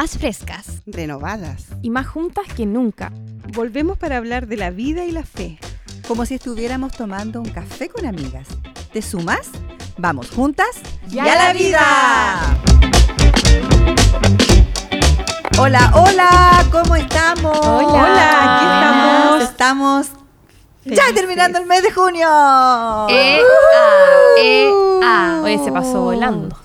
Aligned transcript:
más 0.00 0.16
frescas, 0.16 0.82
renovadas 0.86 1.64
y 1.82 1.90
más 1.90 2.06
juntas 2.06 2.46
que 2.56 2.66
nunca. 2.66 3.10
Volvemos 3.52 3.98
para 3.98 4.16
hablar 4.16 4.46
de 4.46 4.56
la 4.56 4.70
vida 4.70 5.04
y 5.04 5.10
la 5.10 5.24
fe. 5.24 5.58
Como 6.06 6.24
si 6.24 6.36
estuviéramos 6.36 6.92
tomando 6.92 7.40
un 7.40 7.48
café 7.48 7.88
con 7.88 8.06
amigas. 8.06 8.46
¿Te 8.92 9.02
sumas? 9.02 9.50
Vamos 9.96 10.30
juntas 10.30 10.68
¡Ya 11.08 11.26
y 11.26 11.28
a 11.30 11.34
la 11.34 11.52
vida. 11.52 12.60
Hola, 15.58 15.90
hola, 15.96 16.64
¿cómo 16.70 16.94
estamos? 16.94 17.58
Hola, 17.60 18.54
aquí 18.54 19.42
estamos. 19.42 19.42
Estamos 19.42 20.06
ya 20.84 21.12
terminando 21.12 21.58
el 21.58 21.66
mes 21.66 21.82
de 21.82 21.90
junio. 21.90 22.28
Eh, 23.08 23.40
ah, 23.74 24.34
eh, 24.38 24.70
ah. 25.02 25.40
Oye, 25.42 25.58
se 25.64 25.72
pasó 25.72 26.02
volando. 26.02 26.56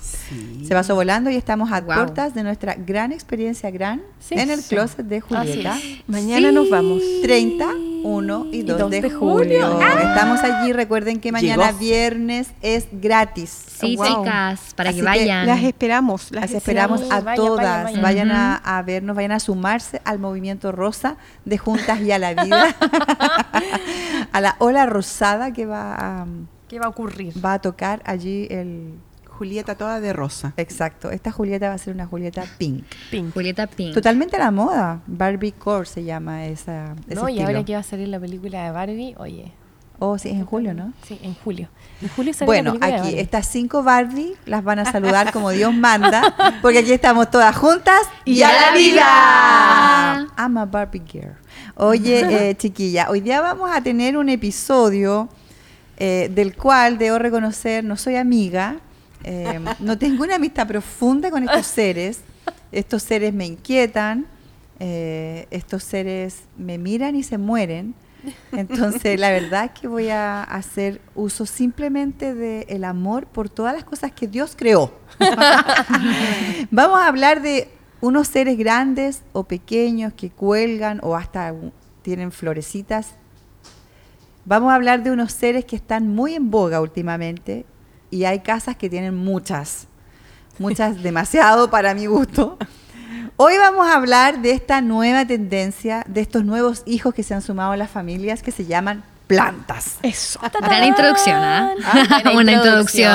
Se 0.67 0.73
pasó 0.73 0.95
volando 0.95 1.29
y 1.29 1.35
estamos 1.35 1.71
a 1.71 1.81
Guau. 1.81 1.97
puertas 1.99 2.33
de 2.33 2.43
nuestra 2.43 2.75
gran 2.75 3.11
experiencia 3.11 3.69
gran 3.71 4.01
Sí. 4.19 4.35
en 4.35 4.49
el 4.49 4.61
Sí. 4.61 4.75
closet 4.75 5.05
de 5.05 5.19
Julieta. 5.21 5.77
Mañana 6.07 6.51
nos 6.51 6.69
vamos. 6.69 7.01
30, 7.21 7.67
1 8.03 8.47
y 8.51 8.63
2, 8.63 8.79
dos 8.79 8.91
de, 8.91 9.01
de 9.01 9.09
julio. 9.09 9.67
julio. 9.71 9.87
Estamos 9.97 10.39
allí. 10.41 10.73
Recuerden 10.73 11.19
que 11.19 11.31
mañana 11.31 11.67
Llegó. 11.67 11.79
viernes 11.79 12.47
es 12.61 12.87
gratis. 12.91 13.49
Sí, 13.79 13.95
Wow. 13.97 14.05
chicas, 14.23 14.73
para 14.75 14.89
Así 14.89 14.97
que 14.99 15.03
que 15.03 15.09
vayan. 15.09 15.47
Las 15.47 15.63
esperamos. 15.63 16.31
Las, 16.31 16.41
Las 16.43 16.51
esperamos 16.51 17.01
Sí, 17.01 17.07
a 17.11 17.35
todas. 17.35 18.01
vayan, 18.01 18.31
a 18.31 18.81
vernos, 18.85 19.15
vayan 19.15 19.31
a 19.33 19.39
sumarse 19.39 20.01
al 20.05 20.19
movimiento 20.19 20.71
rosa 20.71 21.17
de 21.45 21.57
Juntas 21.57 21.99
y 22.01 22.11
a 22.11 22.19
la 22.19 22.33
Vida. 22.33 22.75
a 24.31 24.41
la 24.41 24.55
ola 24.59 24.85
rosada 24.85 25.51
que 25.53 25.65
va 25.65 25.95
a, 25.95 26.25
¿Qué 26.67 26.79
va 26.79 26.85
a 26.85 26.89
ocurrir? 26.89 27.33
va 27.43 27.53
a 27.53 27.59
tocar 27.59 28.01
allí 28.05 28.47
el. 28.49 28.93
Julieta 29.37 29.75
toda 29.75 29.99
de 29.99 30.13
rosa. 30.13 30.53
Exacto. 30.57 31.11
Esta 31.11 31.31
Julieta 31.31 31.69
va 31.69 31.75
a 31.75 31.77
ser 31.77 31.93
una 31.93 32.05
Julieta 32.05 32.45
pink. 32.57 32.83
Pink. 33.09 33.33
Julieta 33.33 33.67
Pink. 33.67 33.93
Totalmente 33.93 34.35
a 34.35 34.39
la 34.39 34.51
moda. 34.51 35.01
Barbie 35.07 35.51
Core 35.51 35.85
se 35.85 36.03
llama 36.03 36.45
esa. 36.45 36.95
ese 37.07 37.15
No, 37.15 37.27
y 37.27 37.33
estilo. 37.33 37.47
ahora 37.47 37.65
que 37.65 37.73
va 37.73 37.79
a 37.79 37.83
salir 37.83 38.07
la 38.07 38.19
película 38.19 38.63
de 38.63 38.71
Barbie, 38.71 39.15
oye. 39.17 39.51
Oh, 39.99 40.17
sí, 40.17 40.29
es 40.29 40.35
en 40.35 40.45
julio, 40.45 40.73
¿no? 40.73 40.91
Sí, 41.07 41.19
en 41.23 41.33
julio. 41.33 41.69
En 42.01 42.09
julio 42.09 42.33
sale 42.33 42.45
Bueno, 42.45 42.73
la 42.73 42.79
película 42.79 43.01
de 43.03 43.09
aquí 43.09 43.19
estas 43.19 43.47
cinco 43.47 43.83
Barbie 43.83 44.33
las 44.45 44.63
van 44.63 44.79
a 44.79 44.91
saludar 44.91 45.31
como 45.31 45.49
Dios 45.51 45.73
manda, 45.73 46.35
porque 46.61 46.79
aquí 46.79 46.91
estamos 46.91 47.31
todas 47.31 47.55
juntas 47.55 48.01
y, 48.25 48.41
a 48.41 48.51
la 48.51 48.77
vida. 48.77 50.27
I'm 50.37 50.57
a 50.57 50.65
Barbie 50.65 51.03
girl. 51.05 51.35
Oye, 51.75 52.49
eh, 52.49 52.55
chiquilla, 52.55 53.09
hoy 53.09 53.21
día 53.21 53.41
vamos 53.41 53.69
a 53.73 53.81
tener 53.81 54.17
un 54.17 54.29
episodio 54.29 55.29
eh, 55.97 56.29
del 56.33 56.55
cual 56.55 56.97
debo 56.97 57.19
reconocer, 57.19 57.83
no 57.83 57.95
soy 57.97 58.15
amiga, 58.15 58.77
eh, 59.23 59.59
no 59.79 59.97
tengo 59.97 60.23
una 60.23 60.35
amistad 60.35 60.67
profunda 60.67 61.31
con 61.31 61.43
estos 61.43 61.67
seres. 61.67 62.21
Estos 62.71 63.03
seres 63.03 63.33
me 63.33 63.45
inquietan, 63.45 64.25
eh, 64.79 65.47
estos 65.51 65.83
seres 65.83 66.43
me 66.57 66.77
miran 66.77 67.15
y 67.15 67.23
se 67.23 67.37
mueren. 67.37 67.93
Entonces, 68.51 69.19
la 69.19 69.31
verdad 69.31 69.65
es 69.65 69.79
que 69.79 69.87
voy 69.87 70.09
a 70.09 70.43
hacer 70.43 71.01
uso 71.13 71.45
simplemente 71.45 72.33
del 72.33 72.83
amor 72.83 73.27
por 73.27 73.49
todas 73.49 73.75
las 73.75 73.83
cosas 73.83 74.11
que 74.11 74.27
Dios 74.27 74.55
creó. 74.55 74.93
Vamos 76.71 76.99
a 76.99 77.07
hablar 77.07 77.41
de 77.41 77.69
unos 78.01 78.27
seres 78.27 78.57
grandes 78.57 79.21
o 79.33 79.43
pequeños 79.43 80.13
que 80.13 80.29
cuelgan 80.29 80.99
o 81.03 81.15
hasta 81.15 81.53
tienen 82.01 82.31
florecitas. 82.31 83.15
Vamos 84.45 84.71
a 84.71 84.75
hablar 84.75 85.03
de 85.03 85.11
unos 85.11 85.31
seres 85.31 85.63
que 85.65 85.75
están 85.75 86.09
muy 86.09 86.33
en 86.35 86.51
boga 86.51 86.81
últimamente 86.81 87.65
y 88.13 88.25
hay 88.25 88.39
casas 88.39 88.75
que 88.75 88.89
tienen 88.89 89.15
muchas, 89.15 89.87
muchas 90.59 91.01
demasiado 91.01 91.69
para 91.69 91.93
mi 91.93 92.05
gusto. 92.05 92.57
Hoy 93.37 93.57
vamos 93.57 93.87
a 93.87 93.95
hablar 93.95 94.41
de 94.41 94.51
esta 94.51 94.81
nueva 94.81 95.25
tendencia, 95.25 96.03
de 96.07 96.21
estos 96.21 96.45
nuevos 96.45 96.83
hijos 96.85 97.13
que 97.15 97.23
se 97.23 97.33
han 97.33 97.41
sumado 97.41 97.71
a 97.71 97.77
las 97.77 97.89
familias 97.89 98.43
que 98.43 98.51
se 98.51 98.65
llaman 98.65 99.03
plantas. 99.25 99.95
Eso. 100.03 100.39
Gran 100.61 100.83
introducción, 100.83 101.37
¿ah? 101.37 101.71
Buena 102.33 102.51
introducción. 102.51 103.11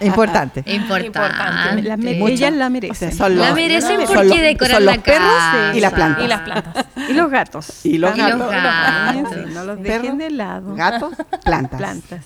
Importante. 0.00 0.64
Importante. 0.66 1.06
Importante. 1.06 1.82
Las 1.82 1.98
me- 1.98 2.14
Mucho. 2.14 2.32
ellas 2.32 2.52
la 2.54 2.66
O 2.66 2.70
merecen. 2.70 3.12
sea, 3.12 3.12
son 3.12 3.38
La 3.38 3.54
merecen 3.54 3.98
son 3.98 4.06
porque 4.16 4.24
los- 4.24 4.40
decoran 4.40 4.74
son 4.74 4.84
la 4.86 4.94
los 4.94 5.04
perros 5.04 5.28
casa. 5.28 5.72
y 5.76 5.80
las 5.80 5.92
plantas. 5.92 6.24
Y 6.24 6.28
las 6.28 6.40
plantas. 6.40 6.86
Y 7.08 7.12
los 7.12 7.30
gatos. 7.30 7.86
Y 7.86 7.98
los 7.98 8.16
Y 8.16 8.20
los 8.20 8.28
gatos. 8.38 8.50
gatos. 8.50 9.32
Sí, 9.34 9.54
no 9.54 9.64
los 9.64 9.78
Perros, 9.78 10.02
dejen 10.02 10.18
de 10.18 10.30
lado. 10.30 10.74
Gatos, 10.74 11.12
plantas. 11.44 11.78
Plantas. 11.78 12.24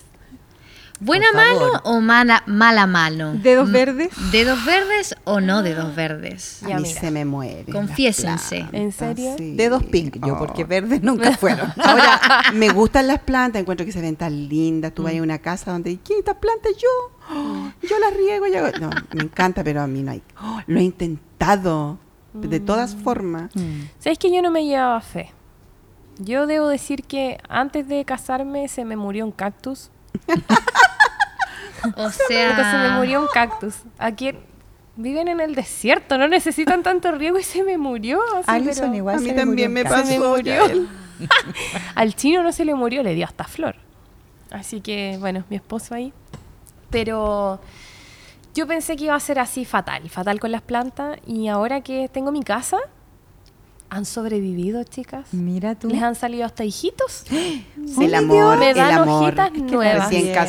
¿Buena 1.03 1.27
mano 1.33 1.81
o 1.83 1.99
mala, 2.01 2.43
mala 2.45 2.87
mano? 2.87 3.33
Dedos 3.35 3.69
Mm, 3.69 3.71
verdes. 3.73 4.09
¿Dedos 4.31 4.65
verdes 4.65 5.15
o 5.25 5.39
no 5.41 5.61
dedos 5.63 5.95
verdes? 5.95 6.63
A 6.63 6.69
Ya, 6.69 6.77
mí 6.77 6.83
mira. 6.83 7.01
se 7.01 7.11
me 7.11 7.25
muere. 7.25 7.71
Confiésense. 7.71 8.65
¿En 8.71 8.91
serio? 8.91 9.35
Dedos 9.37 9.83
pink, 9.83 10.17
yo, 10.25 10.37
porque 10.37 10.63
verdes 10.63 11.01
nunca 11.03 11.31
fueron. 11.37 11.71
Ahora, 11.83 12.19
me 12.53 12.69
gustan 12.69 13.07
las 13.07 13.19
plantas, 13.19 13.61
encuentro 13.61 13.85
que 13.85 13.91
se 13.91 14.01
ven 14.01 14.15
tan 14.15 14.47
lindas. 14.49 14.93
Tú 14.93 15.03
vas 15.03 15.13
a 15.13 15.21
una 15.21 15.39
casa 15.39 15.71
donde, 15.71 15.97
¿quién 16.03 16.19
estas 16.19 16.37
plantas? 16.37 16.71
Yo. 16.77 16.87
Oh, 17.35 17.71
yo 17.81 17.99
las 17.99 18.13
riego. 18.15 18.47
Yo... 18.47 18.65
hago-". 18.65 18.79
No, 18.79 18.89
me 19.13 19.23
encanta, 19.23 19.63
pero 19.63 19.81
a 19.81 19.87
mí 19.87 20.01
no 20.03 20.11
hay. 20.11 20.21
Oh, 20.41 20.59
lo 20.67 20.79
he 20.79 20.83
intentado. 20.83 21.97
De 22.33 22.59
todas 22.59 22.95
formas. 22.95 23.51
¿Sabes 23.99 24.17
que 24.17 24.33
yo 24.33 24.41
no 24.41 24.49
me 24.49 24.65
llevaba 24.65 24.99
fe? 25.01 25.31
Yo 26.17 26.47
debo 26.47 26.67
decir 26.67 27.03
que 27.03 27.37
antes 27.47 27.87
de 27.87 28.03
casarme 28.05 28.67
se 28.67 28.85
me 28.85 28.95
murió 28.95 29.23
un 29.25 29.31
cactus. 29.31 29.91
O 31.85 31.91
Porque 31.91 32.13
se 32.13 32.33
me 32.33 32.55
sea, 32.55 32.95
murió 32.97 33.19
un 33.19 33.27
cactus. 33.27 33.75
Aquí 33.97 34.31
viven 34.95 35.27
en 35.27 35.41
el 35.41 35.53
desierto, 35.53 36.17
no 36.17 36.29
necesitan 36.29 36.81
tanto 36.81 37.11
riego 37.11 37.37
y 37.37 37.43
se 37.43 37.61
me 37.63 37.77
murió. 37.77 38.21
así, 38.37 38.43
Alison 38.47 38.85
pero 38.85 38.95
igual 38.95 39.15
a 39.15 39.19
mí 39.19 39.29
se 39.29 39.35
también 39.35 39.71
murió 39.73 39.83
me 39.83 39.89
pasó. 39.89 40.05
Se 40.05 40.19
me 40.19 40.25
murió. 40.25 40.63
Al 41.95 42.15
chino 42.15 42.41
no 42.41 42.51
se 42.51 42.63
le 42.63 42.73
murió, 42.73 43.03
le 43.03 43.15
dio 43.15 43.25
hasta 43.25 43.43
flor. 43.43 43.75
Así 44.49 44.81
que, 44.81 45.17
bueno, 45.19 45.43
mi 45.49 45.57
esposo 45.57 45.93
ahí. 45.95 46.13
Pero 46.89 47.59
yo 48.53 48.67
pensé 48.67 48.95
que 48.95 49.05
iba 49.05 49.15
a 49.15 49.19
ser 49.19 49.39
así 49.39 49.65
fatal, 49.65 50.09
fatal 50.09 50.39
con 50.39 50.51
las 50.51 50.61
plantas. 50.61 51.17
Y 51.25 51.47
ahora 51.47 51.81
que 51.81 52.07
tengo 52.07 52.31
mi 52.31 52.43
casa, 52.43 52.77
han 53.93 54.05
sobrevivido, 54.05 54.83
chicas. 54.83 55.31
Mira 55.33 55.75
tú. 55.75 55.87
Les 55.87 56.01
han 56.01 56.15
salido 56.15 56.45
hasta 56.45 56.63
hijitos. 56.63 57.25
el 58.01 58.15
amor, 58.15 58.57
Me 58.57 58.71
el 58.71 58.75
dan 58.75 58.91
amor. 58.93 59.23
hojitas 59.23 59.51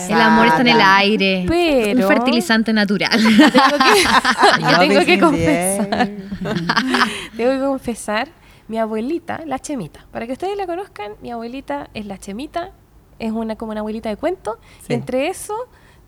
el 0.09 0.21
amor 0.21 0.47
está 0.47 0.61
en 0.63 0.69
el 0.69 0.81
aire. 0.81 1.45
Pero- 1.47 2.01
Un 2.01 2.09
fertilizante 2.09 2.73
natural. 2.73 3.11
Tengo 3.23 3.39
que, 3.85 4.63
yo 4.63 4.79
tengo 4.79 5.05
que 5.05 5.21
confesar. 5.21 6.11
Tengo 7.37 7.51
que 7.51 7.61
confesar, 7.61 8.29
mi 8.69 8.79
abuelita, 8.79 9.43
la 9.45 9.59
Chemita. 9.59 10.07
Para 10.11 10.27
que 10.27 10.33
ustedes 10.33 10.57
la 10.57 10.67
conozcan, 10.67 11.13
mi 11.21 11.31
abuelita 11.31 11.91
es 11.93 12.07
la 12.07 12.17
Chemita, 12.17 12.71
es 13.19 13.31
una 13.31 13.57
como 13.57 13.73
una 13.73 13.81
abuelita 13.81 14.09
de 14.09 14.17
cuento. 14.17 14.59
Sí. 14.87 14.95
Entre 14.95 15.29
eso 15.29 15.55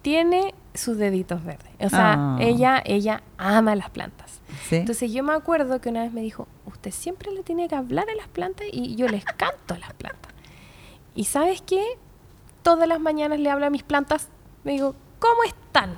tiene 0.00 0.54
sus 0.76 0.97
deditos 0.98 1.44
verdes. 1.44 1.70
O 1.81 1.88
sea, 1.88 2.14
Ah. 2.14 2.37
ella, 2.41 2.82
ella 2.84 3.22
ama 3.38 3.75
las 3.76 3.91
plantas. 3.91 4.41
Sí. 4.69 4.76
Entonces 4.76 5.12
yo 5.12 5.22
me 5.22 5.32
acuerdo 5.34 5.81
que 5.81 5.88
una 5.88 6.03
vez 6.03 6.12
me 6.12 6.20
dijo, 6.22 6.47
usted 6.66 6.91
siempre 6.91 7.31
le 7.32 7.42
tiene 7.42 7.69
que 7.69 7.75
hablar 7.75 8.09
a 8.10 8.14
las 8.14 8.28
plantas 8.28 8.66
y 8.72 8.97
yo 8.97 9.09
les 9.09 9.25
canto 9.25 9.75
a 9.75 9.78
las 9.78 9.92
plantas. 9.94 10.32
Y 11.15 11.25
sabes 11.25 11.62
qué? 11.62 11.82
Todas 12.62 12.88
las 12.88 13.00
mañanas 13.00 13.38
le 13.38 13.50
hablo 13.50 13.66
a 13.66 13.70
mis 13.70 13.82
plantas, 13.82 14.28
me 14.65 14.72
digo, 14.72 14.94
¿cómo 15.19 15.42
están? 15.44 15.94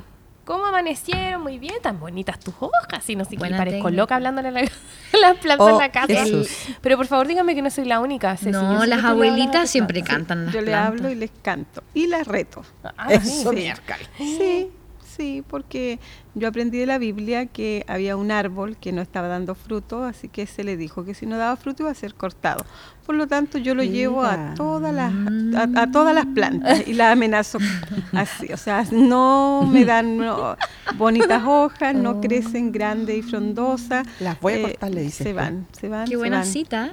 ¿Cómo 0.48 0.64
amanecieron? 0.64 1.42
Muy 1.42 1.58
bien, 1.58 1.74
tan 1.82 2.00
bonitas 2.00 2.40
tus 2.40 2.54
hojas. 2.58 3.06
Y 3.10 3.16
no 3.16 3.24
sé 3.26 3.32
qué, 3.36 3.36
parezco 3.50 3.64
técnica. 3.84 3.90
loca 3.90 4.16
hablándole 4.16 4.48
a, 4.48 4.52
la- 4.52 4.60
las 5.20 5.36
plantas 5.36 5.66
Oh, 5.66 5.68
en 5.68 5.76
la 5.78 5.92
casa. 5.92 6.06
Jesús. 6.08 6.48
Pero 6.80 6.96
por 6.96 7.06
favor 7.06 7.28
dígame 7.28 7.54
que 7.54 7.60
no 7.60 7.68
soy 7.68 7.84
la 7.84 8.00
única. 8.00 8.34
Ceci, 8.34 8.52
no, 8.52 8.86
las 8.86 9.04
abuelitas 9.04 9.68
siempre 9.68 10.02
cantan 10.02 10.46
las 10.46 10.54
Yo 10.54 10.62
le 10.62 10.72
hablo 10.74 11.10
y 11.10 11.16
les 11.16 11.30
canto. 11.42 11.82
Y 11.92 12.06
las 12.06 12.26
reto. 12.26 12.62
Ah, 12.82 13.12
Eso, 13.12 13.52
sí. 13.52 13.70
Sí, 14.16 14.70
sí, 15.06 15.44
porque 15.46 15.98
yo 16.38 16.48
aprendí 16.48 16.78
de 16.78 16.86
la 16.86 16.98
Biblia 16.98 17.46
que 17.46 17.84
había 17.88 18.16
un 18.16 18.30
árbol 18.30 18.76
que 18.76 18.92
no 18.92 19.02
estaba 19.02 19.28
dando 19.28 19.54
fruto, 19.54 20.04
así 20.04 20.28
que 20.28 20.46
se 20.46 20.64
le 20.64 20.76
dijo 20.76 21.04
que 21.04 21.14
si 21.14 21.26
no 21.26 21.36
daba 21.36 21.56
fruto 21.56 21.82
iba 21.82 21.90
a 21.90 21.94
ser 21.94 22.14
cortado. 22.14 22.64
Por 23.06 23.14
lo 23.16 23.26
tanto, 23.26 23.56
yo 23.56 23.74
lo 23.74 23.82
llevo 23.82 24.22
a 24.22 24.52
todas 24.54 24.92
las 24.94 25.10
a, 25.56 25.82
a 25.82 25.90
todas 25.90 26.14
las 26.14 26.26
plantas 26.26 26.86
y 26.86 26.92
las 26.92 27.12
amenazo 27.12 27.56
así, 28.12 28.52
o 28.52 28.56
sea, 28.58 28.84
no 28.92 29.66
me 29.70 29.86
dan 29.86 30.18
no, 30.18 30.56
bonitas 30.96 31.42
hojas, 31.46 31.94
no 31.94 32.20
crecen 32.20 32.70
grandes 32.70 33.16
y 33.16 33.22
frondosas. 33.22 34.06
eh, 34.06 34.10
Las 34.20 34.38
voy 34.40 34.52
a 34.54 34.62
cortar, 34.62 34.90
le 34.90 35.00
dices 35.02 35.26
Se 35.26 35.32
van, 35.32 35.66
se 35.78 35.88
van. 35.88 36.04
Qué 36.04 36.10
se 36.10 36.16
buena 36.18 36.36
van. 36.38 36.46
cita. 36.46 36.90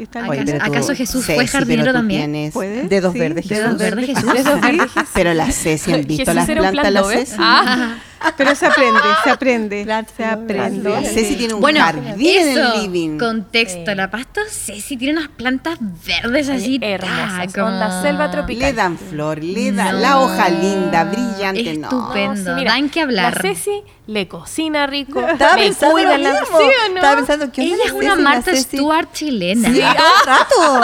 ¿Acaso- 0.61 0.91
tú- 0.93 0.95
Jesús 0.97 1.25
fue 1.25 1.45
jardinero 1.47 1.91
también? 1.91 2.31
tienes- 2.31 2.53
¿Puede? 2.53 2.83
Dedos 2.87 3.11
Sí, 3.11 3.19
verdes, 3.19 3.47
Dedos 3.49 3.77
verdes, 3.77 4.05
Jesús. 4.07 4.33
Dedos 4.33 4.61
verdes. 4.61 4.91
Pero 5.13 5.33
la 5.33 5.51
Ceci, 5.51 5.91
¿han 5.91 6.01
visto 6.07 6.31
Jesús 6.31 6.35
las 6.35 6.45
plantas? 6.71 6.93
La. 6.93 7.03
Ceci? 7.03 7.35
Ah. 7.39 7.95
Pero 8.37 8.55
se 8.55 8.65
aprende, 8.65 8.99
se 9.23 9.29
aprende, 9.29 9.85
se 10.17 10.23
aprende. 10.25 11.05
Ceci 11.05 11.35
tiene 11.35 11.53
un 11.55 11.61
Bueno, 11.61 11.79
jardín 11.81 12.37
en 12.37 12.47
eso, 12.57 12.73
el 12.75 12.81
living. 12.81 13.17
contexto, 13.17 13.91
Sí. 13.91 13.95
la 13.95 14.09
pasto 14.11 14.41
Ceci 14.49 14.97
tiene 14.97 15.19
unas 15.19 15.29
plantas 15.29 15.77
verdes 16.05 16.49
así, 16.49 16.79
hermosas, 16.81 17.53
como- 17.53 17.67
onda 17.67 18.01
selva 18.01 18.31
tropical. 18.31 18.61
Le 18.69 18.73
dan 18.73 18.97
flor, 18.97 19.43
le 19.43 19.71
dan 19.71 19.95
No. 19.95 19.99
la 20.01 20.19
hoja 20.19 20.49
linda, 20.49 21.03
brillante, 21.05 21.77
no. 21.77 21.87
Estupendo. 21.87 22.55
dan 22.63 22.89
que 22.89 23.01
hablar. 23.01 23.35
La 23.35 23.41
Ceci 23.41 23.83
le 24.07 24.27
cocina 24.27 24.85
rico, 24.87 25.19
Estaba 25.27 25.55
me 25.55 25.63
pensando 25.63 25.97
en 25.99 26.23
la. 26.23 26.31
¿Sí 26.31 26.45
o 26.53 26.89
no? 26.89 26.95
Estaba 26.95 27.15
pensando 27.15 27.51
que 27.51 27.61
Ella 27.63 27.75
es 27.85 27.91
una 27.91 28.15
Martha 28.15 28.55
Stewart 28.55 29.11
chilena. 29.13 29.69
Sí, 29.71 29.79
el 29.81 29.87
rato. 30.25 30.81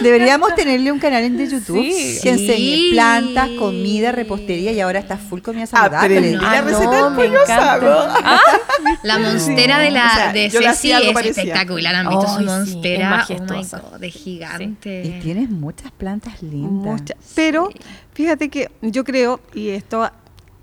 Deberíamos 0.00 0.54
tenerle 0.54 0.90
un 0.92 0.98
canal 0.98 1.22
en 1.24 1.36
de 1.36 1.48
YouTube 1.48 1.82
Sí. 1.82 1.90
que 1.92 2.20
Sí. 2.20 2.28
enseñe 2.28 2.90
plantas, 2.92 3.48
comida, 3.58 4.12
repostería 4.12 4.72
y 4.72 4.80
ahora 4.80 4.98
está 4.98 5.16
full 5.16 5.40
comida 5.40 5.66
saludable. 5.66 6.18
Aprendí 6.18 6.36
la 6.36 6.50
Ah, 6.52 6.61
receta 6.62 6.84
no, 6.86 7.10
del 7.10 7.10
me 7.10 7.16
pollo 7.16 7.42
asado. 7.42 8.08
La 9.02 9.18
monstera 9.18 9.78
de 9.78 9.90
la 9.90 10.06
O 10.06 10.14
sea, 10.14 10.32
de 10.32 10.50
Ceci 10.50 10.92
es 10.92 11.16
espectacular. 11.26 11.94
¿Han 11.94 12.08
visto 12.08 12.26
su 12.26 12.38
sí, 12.38 12.44
es 12.44 12.50
monstera? 12.50 13.26
Oh 13.28 13.90
God, 13.90 14.00
de 14.00 14.10
gigante. 14.10 15.02
Y 15.04 15.20
tienes 15.20 15.50
muchas 15.50 15.92
plantas 15.92 16.42
lindas. 16.42 17.00
Mucha- 17.00 17.16
Pero 17.34 17.68
fíjate 18.14 18.48
que 18.48 18.70
yo 18.82 19.04
creo, 19.04 19.40
y 19.54 19.68
esto 19.70 20.10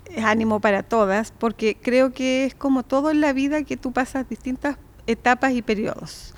es 0.05 0.23
ánimo 0.23 0.59
para 0.59 0.83
todas, 0.83 1.31
porque 1.37 1.77
creo 1.81 2.11
que 2.13 2.45
es 2.45 2.55
como 2.55 2.83
todo 2.83 3.11
en 3.11 3.21
la 3.21 3.33
vida 3.33 3.63
que 3.63 3.77
tú 3.77 3.91
pasas 3.91 4.27
distintas 4.27 4.77
etapas 5.07 5.53
y 5.53 5.61
periodos. 5.61 6.33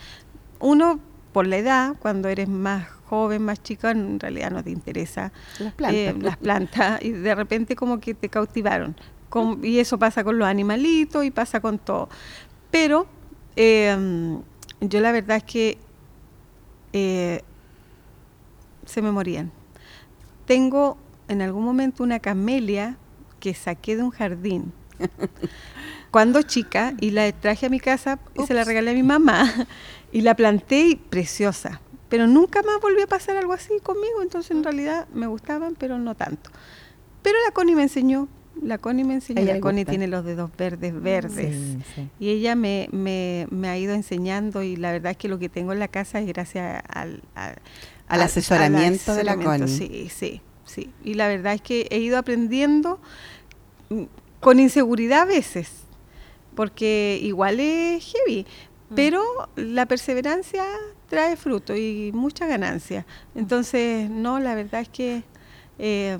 Uno, 0.59 0.99
por 1.33 1.47
la 1.47 1.57
edad, 1.57 1.95
cuando 1.99 2.27
eres 2.29 2.47
más 2.47 2.87
joven, 3.07 3.43
más 3.43 3.61
chica, 3.61 3.91
en 3.91 4.19
realidad 4.19 4.51
no 4.51 4.63
te 4.63 4.69
interesa 4.71 5.31
Las 5.59 5.73
plantas. 5.73 5.95
eh, 5.99 6.15
las 6.21 6.37
plantas 6.37 7.01
y 7.03 7.11
de 7.11 7.35
repente 7.35 7.75
como 7.75 7.99
que 7.99 8.13
te 8.13 8.29
cautivaron. 8.29 8.95
Con- 9.31 9.63
y 9.65 9.79
eso 9.79 9.97
pasa 9.97 10.23
con 10.23 10.37
los 10.37 10.47
animalitos 10.47 11.23
y 11.25 11.31
pasa 11.31 11.61
con 11.61 11.79
todo. 11.79 12.09
Pero 12.69 13.07
eh, 13.55 14.37
yo 14.81 14.99
la 14.99 15.11
verdad 15.11 15.37
es 15.37 15.43
que 15.45 15.77
eh, 16.93 17.41
se 18.85 19.01
me 19.01 19.11
morían. 19.11 19.51
Tengo 20.45 20.97
en 21.29 21.41
algún 21.41 21.63
momento 21.63 22.03
una 22.03 22.19
camelia 22.19 22.97
que 23.39 23.53
saqué 23.53 23.95
de 23.95 24.03
un 24.03 24.11
jardín 24.11 24.73
cuando 26.11 26.41
chica 26.41 26.93
y 26.99 27.11
la 27.11 27.31
traje 27.31 27.67
a 27.67 27.69
mi 27.69 27.79
casa 27.79 28.19
y 28.37 28.45
se 28.45 28.53
la 28.53 28.65
regalé 28.65 28.91
a 28.91 28.93
mi 28.93 29.03
mamá 29.03 29.49
y 30.11 30.21
la 30.21 30.35
planté 30.35 30.87
y 30.87 30.95
preciosa. 30.97 31.79
Pero 32.09 32.27
nunca 32.27 32.61
más 32.63 32.81
volvió 32.81 33.05
a 33.05 33.07
pasar 33.07 33.37
algo 33.37 33.53
así 33.53 33.79
conmigo, 33.81 34.21
entonces 34.21 34.51
en 34.51 34.65
realidad 34.65 35.07
me 35.13 35.27
gustaban, 35.27 35.75
pero 35.79 35.97
no 35.97 36.15
tanto. 36.15 36.49
Pero 37.23 37.37
la 37.45 37.53
Connie 37.53 37.75
me 37.75 37.83
enseñó, 37.83 38.27
la 38.61 38.77
Connie 38.77 39.03
me 39.03 39.15
enseñó, 39.15 39.41
ella 39.41 39.55
la 39.55 39.59
Connie 39.61 39.85
tiene 39.85 40.07
los 40.07 40.23
dedos 40.25 40.49
verdes, 40.57 40.99
verdes. 41.01 41.55
Sí, 41.55 41.77
sí. 41.95 42.09
Y 42.19 42.29
ella 42.29 42.55
me, 42.55 42.87
me, 42.91 43.47
me 43.49 43.69
ha 43.69 43.77
ido 43.77 43.93
enseñando 43.93 44.61
y 44.63 44.75
la 44.75 44.91
verdad 44.91 45.11
es 45.11 45.17
que 45.17 45.27
lo 45.27 45.39
que 45.39 45.49
tengo 45.49 45.73
en 45.73 45.79
la 45.79 45.87
casa 45.87 46.19
es 46.19 46.27
gracias 46.27 46.83
al, 46.87 47.21
al, 47.35 47.55
Al 48.07 48.21
asesoramiento 48.21 49.15
de 49.15 49.23
la 49.23 49.37
Connie. 49.37 49.67
Sí, 49.67 50.09
sí, 50.13 50.41
sí. 50.65 50.91
Y 51.03 51.13
la 51.15 51.27
verdad 51.27 51.53
es 51.53 51.61
que 51.61 51.87
he 51.89 51.99
ido 51.99 52.17
aprendiendo 52.17 52.99
mm, 53.89 54.03
con 54.39 54.59
inseguridad 54.59 55.21
a 55.21 55.25
veces, 55.25 55.69
porque 56.55 57.19
igual 57.21 57.59
es 57.59 58.03
heavy, 58.13 58.45
Mm. 58.89 58.93
pero 58.95 59.23
la 59.55 59.85
perseverancia 59.85 60.65
trae 61.07 61.37
fruto 61.37 61.75
y 61.75 62.11
mucha 62.13 62.45
ganancia. 62.45 63.05
Entonces, 63.35 64.09
no, 64.09 64.39
la 64.41 64.53
verdad 64.53 64.81
es 64.81 64.89
que... 64.89 65.23
eh, 65.79 66.17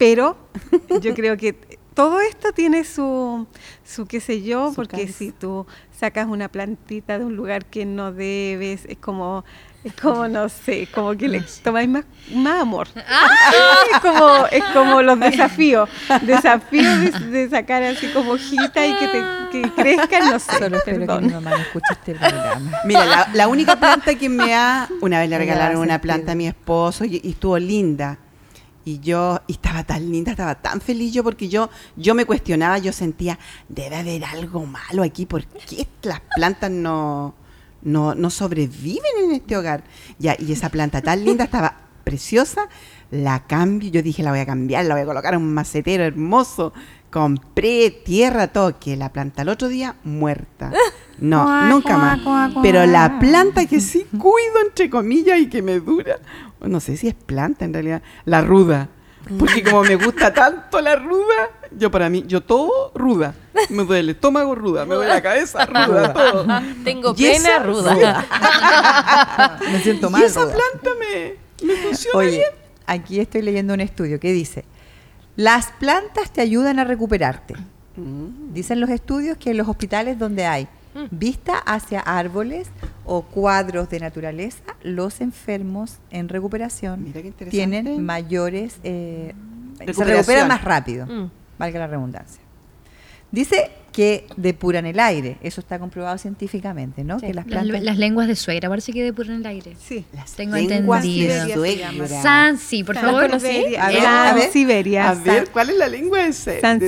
pero 0.00 0.34
yo 1.02 1.14
creo 1.14 1.36
que 1.36 1.52
todo 1.92 2.20
esto 2.20 2.52
tiene 2.52 2.84
su, 2.84 3.46
su 3.84 4.06
qué 4.06 4.20
sé 4.20 4.40
yo, 4.42 4.70
Su 4.70 4.76
porque 4.76 5.06
si 5.08 5.30
tú 5.30 5.66
sacas 5.90 6.26
una 6.26 6.48
plantita 6.48 7.18
de 7.18 7.26
un 7.26 7.36
lugar 7.36 7.66
que 7.66 7.84
no 7.84 8.10
debes, 8.10 8.86
es 8.86 8.96
como, 8.96 9.44
es 9.84 9.92
como 10.00 10.26
no 10.26 10.48
sé, 10.48 10.88
como 10.94 11.14
que 11.14 11.28
le 11.28 11.42
tomáis 11.62 11.90
más, 11.90 12.06
más 12.32 12.62
amor. 12.62 12.88
es, 12.94 14.00
como, 14.00 14.46
es 14.50 14.64
como 14.72 15.02
los 15.02 15.20
desafíos, 15.20 15.90
desafíos 16.22 17.20
de, 17.20 17.26
de 17.26 17.50
sacar 17.50 17.82
así 17.82 18.06
como 18.06 18.30
hojita 18.32 18.86
y 18.86 18.94
que, 18.94 19.06
te, 19.08 19.22
que 19.52 19.70
crezcan, 19.74 20.30
no 20.30 20.38
sé, 20.38 20.52
Solo 20.58 20.78
espero 20.78 21.00
que 21.00 21.06
perdón. 21.06 21.26
mi 21.26 21.32
mamá 21.34 21.50
no 21.50 21.56
escuche 21.56 21.92
este 21.92 22.14
programa. 22.14 22.70
Mira, 22.86 23.04
la, 23.04 23.28
la 23.34 23.48
única 23.48 23.78
planta 23.78 24.14
que 24.14 24.30
me 24.30 24.54
ha... 24.54 24.88
Una 25.02 25.18
vez 25.20 25.28
le 25.28 25.36
regalaron 25.36 25.82
una 25.82 26.00
planta 26.00 26.32
a 26.32 26.34
mi 26.34 26.46
esposo 26.46 27.04
y, 27.04 27.20
y 27.22 27.32
estuvo 27.32 27.58
linda. 27.58 28.16
Y 28.84 29.00
yo, 29.00 29.40
y 29.46 29.52
estaba 29.52 29.84
tan 29.84 30.10
linda, 30.10 30.30
estaba 30.30 30.54
tan 30.54 30.80
feliz 30.80 31.12
yo 31.12 31.22
porque 31.22 31.48
yo, 31.48 31.68
yo 31.96 32.14
me 32.14 32.24
cuestionaba, 32.24 32.78
yo 32.78 32.92
sentía, 32.92 33.38
debe 33.68 33.96
haber 33.96 34.24
algo 34.24 34.64
malo 34.64 35.02
aquí, 35.02 35.26
¿por 35.26 35.44
qué 35.44 35.86
las 36.02 36.20
plantas 36.34 36.70
no, 36.70 37.34
no, 37.82 38.14
no 38.14 38.30
sobreviven 38.30 39.12
en 39.24 39.32
este 39.32 39.56
hogar? 39.56 39.84
Ya, 40.18 40.34
y 40.38 40.52
esa 40.52 40.70
planta 40.70 41.02
tan 41.02 41.24
linda 41.24 41.44
estaba 41.44 41.90
preciosa, 42.04 42.68
la 43.10 43.46
cambio, 43.46 43.90
yo 43.90 44.02
dije, 44.02 44.22
la 44.22 44.30
voy 44.30 44.40
a 44.40 44.46
cambiar, 44.46 44.84
la 44.84 44.94
voy 44.94 45.02
a 45.02 45.06
colocar 45.06 45.34
en 45.34 45.42
un 45.42 45.54
macetero 45.54 46.04
hermoso. 46.04 46.72
Compré 47.10 47.90
tierra, 47.90 48.48
todo, 48.48 48.78
que 48.78 48.96
la 48.96 49.12
planta 49.12 49.42
el 49.42 49.48
otro 49.48 49.66
día 49.68 49.96
muerta. 50.04 50.72
No, 51.18 51.66
nunca 51.68 51.96
más. 51.98 52.20
Pero 52.62 52.86
la 52.86 53.18
planta 53.18 53.66
que 53.66 53.80
sí 53.80 54.06
cuido, 54.10 54.60
entre 54.64 54.88
comillas, 54.88 55.40
y 55.40 55.48
que 55.48 55.60
me 55.60 55.80
dura, 55.80 56.18
no 56.60 56.80
sé 56.80 56.96
si 56.96 57.08
es 57.08 57.14
planta 57.14 57.64
en 57.64 57.72
realidad, 57.72 58.02
la 58.24 58.40
ruda. 58.42 58.88
Porque 59.38 59.62
como 59.62 59.82
me 59.84 59.96
gusta 59.96 60.32
tanto 60.32 60.80
la 60.80 60.96
ruda, 60.96 61.50
yo 61.70 61.90
para 61.90 62.08
mí, 62.08 62.24
yo 62.26 62.40
todo 62.42 62.90
ruda. 62.94 63.34
Me 63.68 63.84
duele 63.84 64.00
el 64.00 64.08
estómago 64.10 64.54
ruda, 64.54 64.86
me 64.86 64.94
duele 64.94 65.12
la 65.12 65.20
cabeza 65.22 65.66
ruda, 65.66 66.12
todo. 66.14 66.46
Tengo 66.84 67.14
Y 67.16 67.26
esa- 67.26 67.48
pena 67.48 67.58
ruda. 67.64 68.26
Me 69.70 69.80
siento 69.80 70.08
Y 70.08 70.10
mal. 70.10 70.22
esa 70.22 70.40
Roda. 70.44 70.54
planta 70.54 70.90
me, 70.98 71.66
me 71.66 71.74
funciona 71.76 72.18
Oye, 72.18 72.30
bien. 72.30 72.48
aquí 72.86 73.20
estoy 73.20 73.42
leyendo 73.42 73.74
un 73.74 73.80
estudio 73.80 74.18
que 74.18 74.32
dice, 74.32 74.64
las 75.36 75.66
plantas 75.72 76.32
te 76.32 76.40
ayudan 76.40 76.78
a 76.78 76.84
recuperarte. 76.84 77.54
Mm. 77.96 78.52
Dicen 78.54 78.80
los 78.80 78.88
estudios 78.90 79.36
que 79.36 79.50
en 79.50 79.58
los 79.58 79.68
hospitales 79.68 80.18
donde 80.18 80.46
hay 80.46 80.66
vista 81.10 81.58
hacia 81.58 82.00
árboles 82.00 82.68
o 83.04 83.22
cuadros 83.22 83.88
de 83.90 84.00
naturaleza, 84.00 84.62
los 84.82 85.20
enfermos 85.20 85.98
en 86.10 86.28
recuperación 86.28 87.02
Mira 87.04 87.20
qué 87.22 87.28
interesante. 87.28 87.50
tienen 87.56 88.04
mayores, 88.04 88.76
eh, 88.84 89.34
se 89.92 90.04
recuperan 90.04 90.48
más 90.48 90.62
rápido, 90.62 91.06
Mm. 91.06 91.30
valga 91.58 91.78
la 91.80 91.86
redundancia. 91.86 92.40
Dice 93.32 93.70
que 93.92 94.26
depuran 94.36 94.86
el 94.86 94.98
aire, 95.00 95.36
eso 95.40 95.60
está 95.60 95.78
comprobado 95.78 96.16
científicamente, 96.18 97.02
¿no? 97.04 97.18
Sí. 97.20 97.26
Que 97.26 97.34
las 97.34 97.46
Las, 97.46 97.52
plantas 97.64 97.82
las 97.82 97.98
lenguas 97.98 98.26
de 98.28 98.34
suegra 98.36 98.68
parece 98.68 98.92
que 98.92 99.02
depuran 99.04 99.32
el 99.40 99.46
aire. 99.46 99.76
Sí. 99.80 100.04
Las 100.12 100.32
Tengo 100.34 100.56
lenguas 100.56 101.04
entendido. 101.04 101.46
de 101.46 101.54
suegra. 101.54 102.22
Sansi, 102.22 102.82
por 102.84 102.94
¿Las 102.96 103.04
favor. 103.04 103.26
conocí? 103.28 103.76
A 103.76 103.88
ver, 103.88 104.06
a 104.06 104.34
ver. 104.34 104.50
Siberia. 104.50 105.10
A 105.10 105.14
ver, 105.14 105.48
¿cuál 105.50 105.70
es 105.70 105.76
la 105.76 105.88
lengua 105.88 106.18
de, 106.18 106.26
de 106.26 106.32
suegra? 106.32 106.60
San 106.60 106.78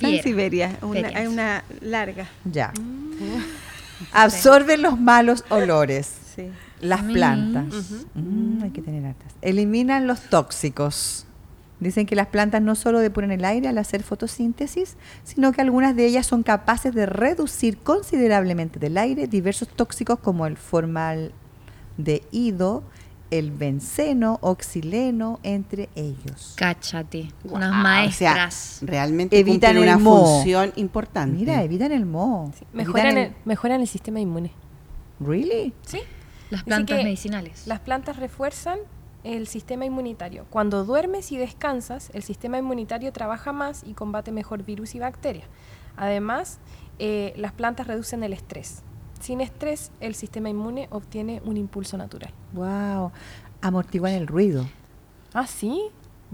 Viera. 0.00 0.22
Siberia, 0.22 0.76
una, 0.82 1.08
hay 1.08 1.26
una 1.28 1.64
larga. 1.80 2.26
Ya. 2.44 2.72
Absorben 4.12 4.82
los 4.82 4.98
malos 5.00 5.44
olores. 5.50 6.10
Sí. 6.34 6.48
Las 6.80 7.02
Mm. 7.04 7.12
plantas. 7.12 7.64
Mm, 8.14 8.62
hay 8.62 8.70
que 8.70 8.82
tener 8.82 9.04
hartas. 9.06 9.32
Eliminan 9.42 10.06
los 10.06 10.20
tóxicos. 10.22 11.26
Dicen 11.80 12.06
que 12.06 12.14
las 12.16 12.28
plantas 12.28 12.62
no 12.62 12.74
solo 12.76 13.00
depuran 13.00 13.30
el 13.32 13.44
aire 13.44 13.68
al 13.68 13.76
hacer 13.78 14.02
fotosíntesis, 14.02 14.96
sino 15.24 15.52
que 15.52 15.60
algunas 15.60 15.94
de 15.96 16.06
ellas 16.06 16.26
son 16.26 16.42
capaces 16.42 16.94
de 16.94 17.04
reducir 17.06 17.76
considerablemente 17.78 18.78
del 18.78 18.96
aire 18.96 19.26
diversos 19.26 19.68
tóxicos 19.68 20.18
como 20.20 20.46
el 20.46 20.56
formaldehído, 20.56 21.32
el 23.30 23.50
benceno, 23.50 24.38
oxileno, 24.42 25.40
entre 25.42 25.88
ellos. 25.94 26.54
Cáchate. 26.56 27.28
Unas 27.44 27.72
maestras. 27.72 28.76
O 28.76 28.86
sea, 28.86 28.88
realmente 28.88 29.38
Evitan 29.38 29.78
una 29.78 29.94
el 29.94 29.98
moho. 29.98 30.26
función 30.26 30.72
importante. 30.76 31.36
Mira, 31.38 31.62
evitan 31.62 31.92
el 31.92 32.06
moho. 32.06 32.52
Mejoran 32.72 33.18
el, 33.18 33.32
mejoran 33.44 33.80
el 33.80 33.88
sistema 33.88 34.20
inmune. 34.20 34.52
¿Really? 35.20 35.72
Sí. 35.82 36.00
las 36.50 36.62
plantas 36.64 37.02
medicinales. 37.02 37.66
Las 37.66 37.80
plantas 37.80 38.16
refuerzan 38.16 38.78
el 39.24 39.46
sistema 39.46 39.84
inmunitario. 39.86 40.46
Cuando 40.50 40.84
duermes 40.84 41.32
y 41.32 41.38
descansas, 41.38 42.10
el 42.12 42.22
sistema 42.22 42.58
inmunitario 42.58 43.12
trabaja 43.12 43.52
más 43.52 43.82
y 43.84 43.94
combate 43.94 44.32
mejor 44.32 44.64
virus 44.64 44.94
y 44.94 44.98
bacterias. 44.98 45.46
Además, 45.96 46.58
eh, 46.98 47.32
las 47.36 47.52
plantas 47.52 47.86
reducen 47.86 48.22
el 48.22 48.32
estrés. 48.32 48.82
Sin 49.24 49.40
estrés, 49.40 49.90
el 50.00 50.14
sistema 50.14 50.50
inmune 50.50 50.86
obtiene 50.90 51.40
un 51.46 51.56
impulso 51.56 51.96
natural. 51.96 52.30
Wow. 52.52 53.10
Amortiguan 53.62 54.12
el 54.12 54.26
ruido. 54.26 54.66
¿Ah, 55.32 55.46
sí? 55.46 55.84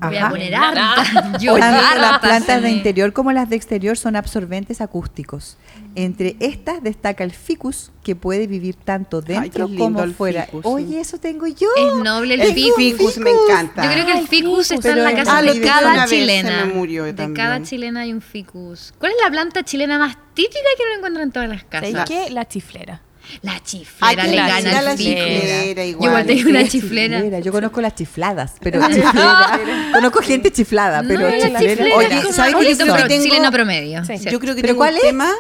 Voy 0.03 0.17
Ajá. 0.17 0.27
a 0.27 0.31
poner 0.31 0.55
harta. 0.55 1.39
Yo 1.41 1.57
Tanto 1.57 1.99
las 2.01 2.19
plantas 2.21 2.63
de 2.63 2.71
interior 2.71 3.13
como 3.13 3.33
las 3.33 3.51
de 3.51 3.57
exterior 3.57 3.97
son 3.97 4.17
absorbentes 4.17 4.81
acústicos. 4.81 5.57
Entre 5.95 6.37
estas 6.41 6.83
destaca 6.83 7.25
el 7.25 7.33
ficus, 7.33 7.91
que 8.05 8.15
puede 8.17 8.47
vivir 8.47 8.77
tanto 8.77 9.21
dentro 9.21 9.69
como 9.77 10.07
fuera. 10.09 10.45
ficus, 10.47 10.65
Oye, 10.65 11.01
eso 11.01 11.19
tengo 11.19 11.47
yo. 11.47 11.69
Es 11.77 11.95
noble 12.03 12.35
el, 12.35 12.41
El 12.43 12.55
ficus. 12.55 12.77
ficus 12.77 13.19
me 13.19 13.31
encanta. 13.31 13.85
Yo 13.85 13.91
creo 13.93 14.07
que 14.07 14.19
el 14.19 14.29
ficus 14.29 14.71
está 14.71 14.91
en 14.93 15.05
la 15.05 15.15
casa 15.15 15.39
Ah, 15.39 15.43
de 15.43 15.61
cada 15.61 16.07
chilena. 16.07 16.65
me 16.67 16.73
murió 16.75 17.05
de 17.05 17.13
también. 17.13 17.35
cada 17.37 17.63
chilena 17.63 18.01
hay 18.01 18.13
un 18.13 18.23
ficus. 18.23 18.95
¿Cuál 18.99 19.13
es 19.13 19.19
la 19.23 19.31
planta 19.31 19.65
chilena 19.65 19.99
más 19.99 20.17
típica 20.35 20.59
que 20.79 20.85
no 20.91 20.97
encuentran 20.97 21.25
en 21.27 21.33
todas 21.33 21.49
las 21.49 21.65
¿Sabes 21.71 21.93
casas? 21.93 22.09
qué? 22.09 22.31
La 22.31 22.47
chiflera. 22.47 23.03
La 23.43 23.61
chiflera 23.63 24.23
que 24.23 24.29
le 24.31 24.37
la 24.37 24.49
gana 24.49 24.57
chiflera, 24.61 24.79
al 24.79 24.85
la 24.85 24.97
chiflera 24.97 25.65
Yo 25.75 25.85
igual. 25.85 26.09
igual 26.11 26.27
tengo 26.27 26.51
una 26.51 26.61
Sí, 26.63 26.69
chiflera. 26.69 27.39
Yo 27.41 27.53
conozco 27.53 27.81
las 27.81 27.95
chifladas, 27.95 28.53
pero 28.61 28.81
chiflera. 28.89 29.61
conozco 29.93 30.21
gente 30.23 30.51
chiflada, 30.53 31.03
pero 31.07 31.21
no, 31.21 31.31
chiflera. 31.31 31.59
chiflera 31.61 31.97
Oye, 31.97 32.33
¿sabes 32.33 32.55
qué? 32.55 32.71
Yo 32.71 32.79
creo 32.79 32.95
que 32.97 33.09
tengo- 33.09 33.23
chileno 33.25 33.51
promedio. 33.53 34.03
Yo 34.03 34.41
creo 34.41 34.55
que 34.55 34.61
¿Pero 34.63 34.75
tengo 34.75 34.77
cuál 34.79 34.95
un 34.95 35.01
tema. 35.01 35.31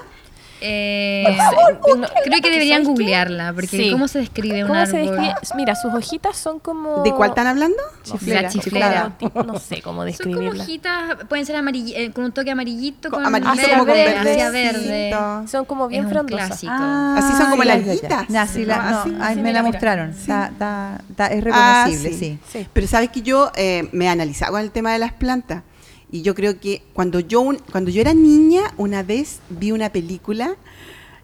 Eh, 0.60 1.24
No, 1.96 2.06
creo 2.24 2.40
que 2.42 2.50
deberían 2.50 2.84
googlearla, 2.84 3.52
porque 3.52 3.68
Sí. 3.68 3.90
¿cómo 3.92 4.08
se 4.08 4.18
describe 4.20 4.62
un 4.64 4.68
¿Cómo 4.68 4.86
se 4.86 4.98
árbol? 4.98 5.16
describe? 5.16 5.34
Mira, 5.56 5.74
sus 5.74 5.92
hojitas 5.94 6.36
son 6.36 6.58
como... 6.58 7.02
¿De 7.02 7.12
cuál 7.12 7.30
están 7.30 7.46
hablando? 7.46 7.78
La 8.26 8.48
chiflera. 8.48 9.12
No 9.46 9.58
sé 9.58 9.80
cómo 9.80 9.80
Son 9.80 9.82
como 9.82 10.04
describirla. 10.04 10.62
hojitas, 10.62 11.16
pueden 11.28 11.46
ser 11.46 11.56
eh, 11.94 12.10
con 12.12 12.24
un 12.24 12.32
toque 12.32 12.50
amarillito, 12.50 13.10
Con 13.10 13.24
amarillito 13.24 13.56
verde, 13.56 13.70
como 13.72 13.84
con 13.86 13.94
hacia 13.94 14.50
verdecito. 14.50 14.52
verde. 14.52 15.48
Son 15.48 15.64
como 15.64 15.88
bien 15.88 16.04
Es 16.04 16.10
frondosas. 16.10 16.46
clásico. 16.48 16.72
Así 16.72 17.36
son 17.36 17.50
como 17.50 17.62
ya, 17.64 17.76
las 17.76 17.84
ya, 17.86 17.86
ya. 17.86 17.92
guitas. 18.00 18.28
Ya, 18.28 18.46
sí, 18.46 18.64
la- 18.64 18.76
Ah, 18.86 18.90
no, 18.90 19.02
sí, 19.04 19.16
ay, 19.20 19.34
sí, 19.36 19.40
me 19.42 19.52
la 19.52 19.62
mira. 19.62 19.72
mostraron. 19.72 20.10
Es 20.10 20.28
Ah, 20.28 21.30
reconocible, 21.40 22.08
sí. 22.10 22.18
sí. 22.18 22.38
Sí. 22.60 22.66
Pero 22.72 22.86
sabes 22.86 23.10
que 23.10 23.22
yo 23.22 23.50
eh, 23.56 23.88
me 23.92 24.06
he 24.06 24.08
analizado 24.08 24.52
con 24.52 24.60
el 24.62 24.70
tema 24.70 24.92
de 24.92 24.98
las 24.98 25.12
plantas. 25.12 25.62
Y 26.12 26.22
yo 26.22 26.34
creo 26.34 26.58
que 26.58 26.82
cuando 26.92 27.20
yo, 27.20 27.40
un- 27.40 27.58
cuando 27.70 27.90
yo 27.90 28.00
era 28.00 28.14
niña, 28.14 28.62
una 28.76 29.02
vez 29.02 29.38
vi 29.48 29.70
una 29.72 29.90
película 29.90 30.56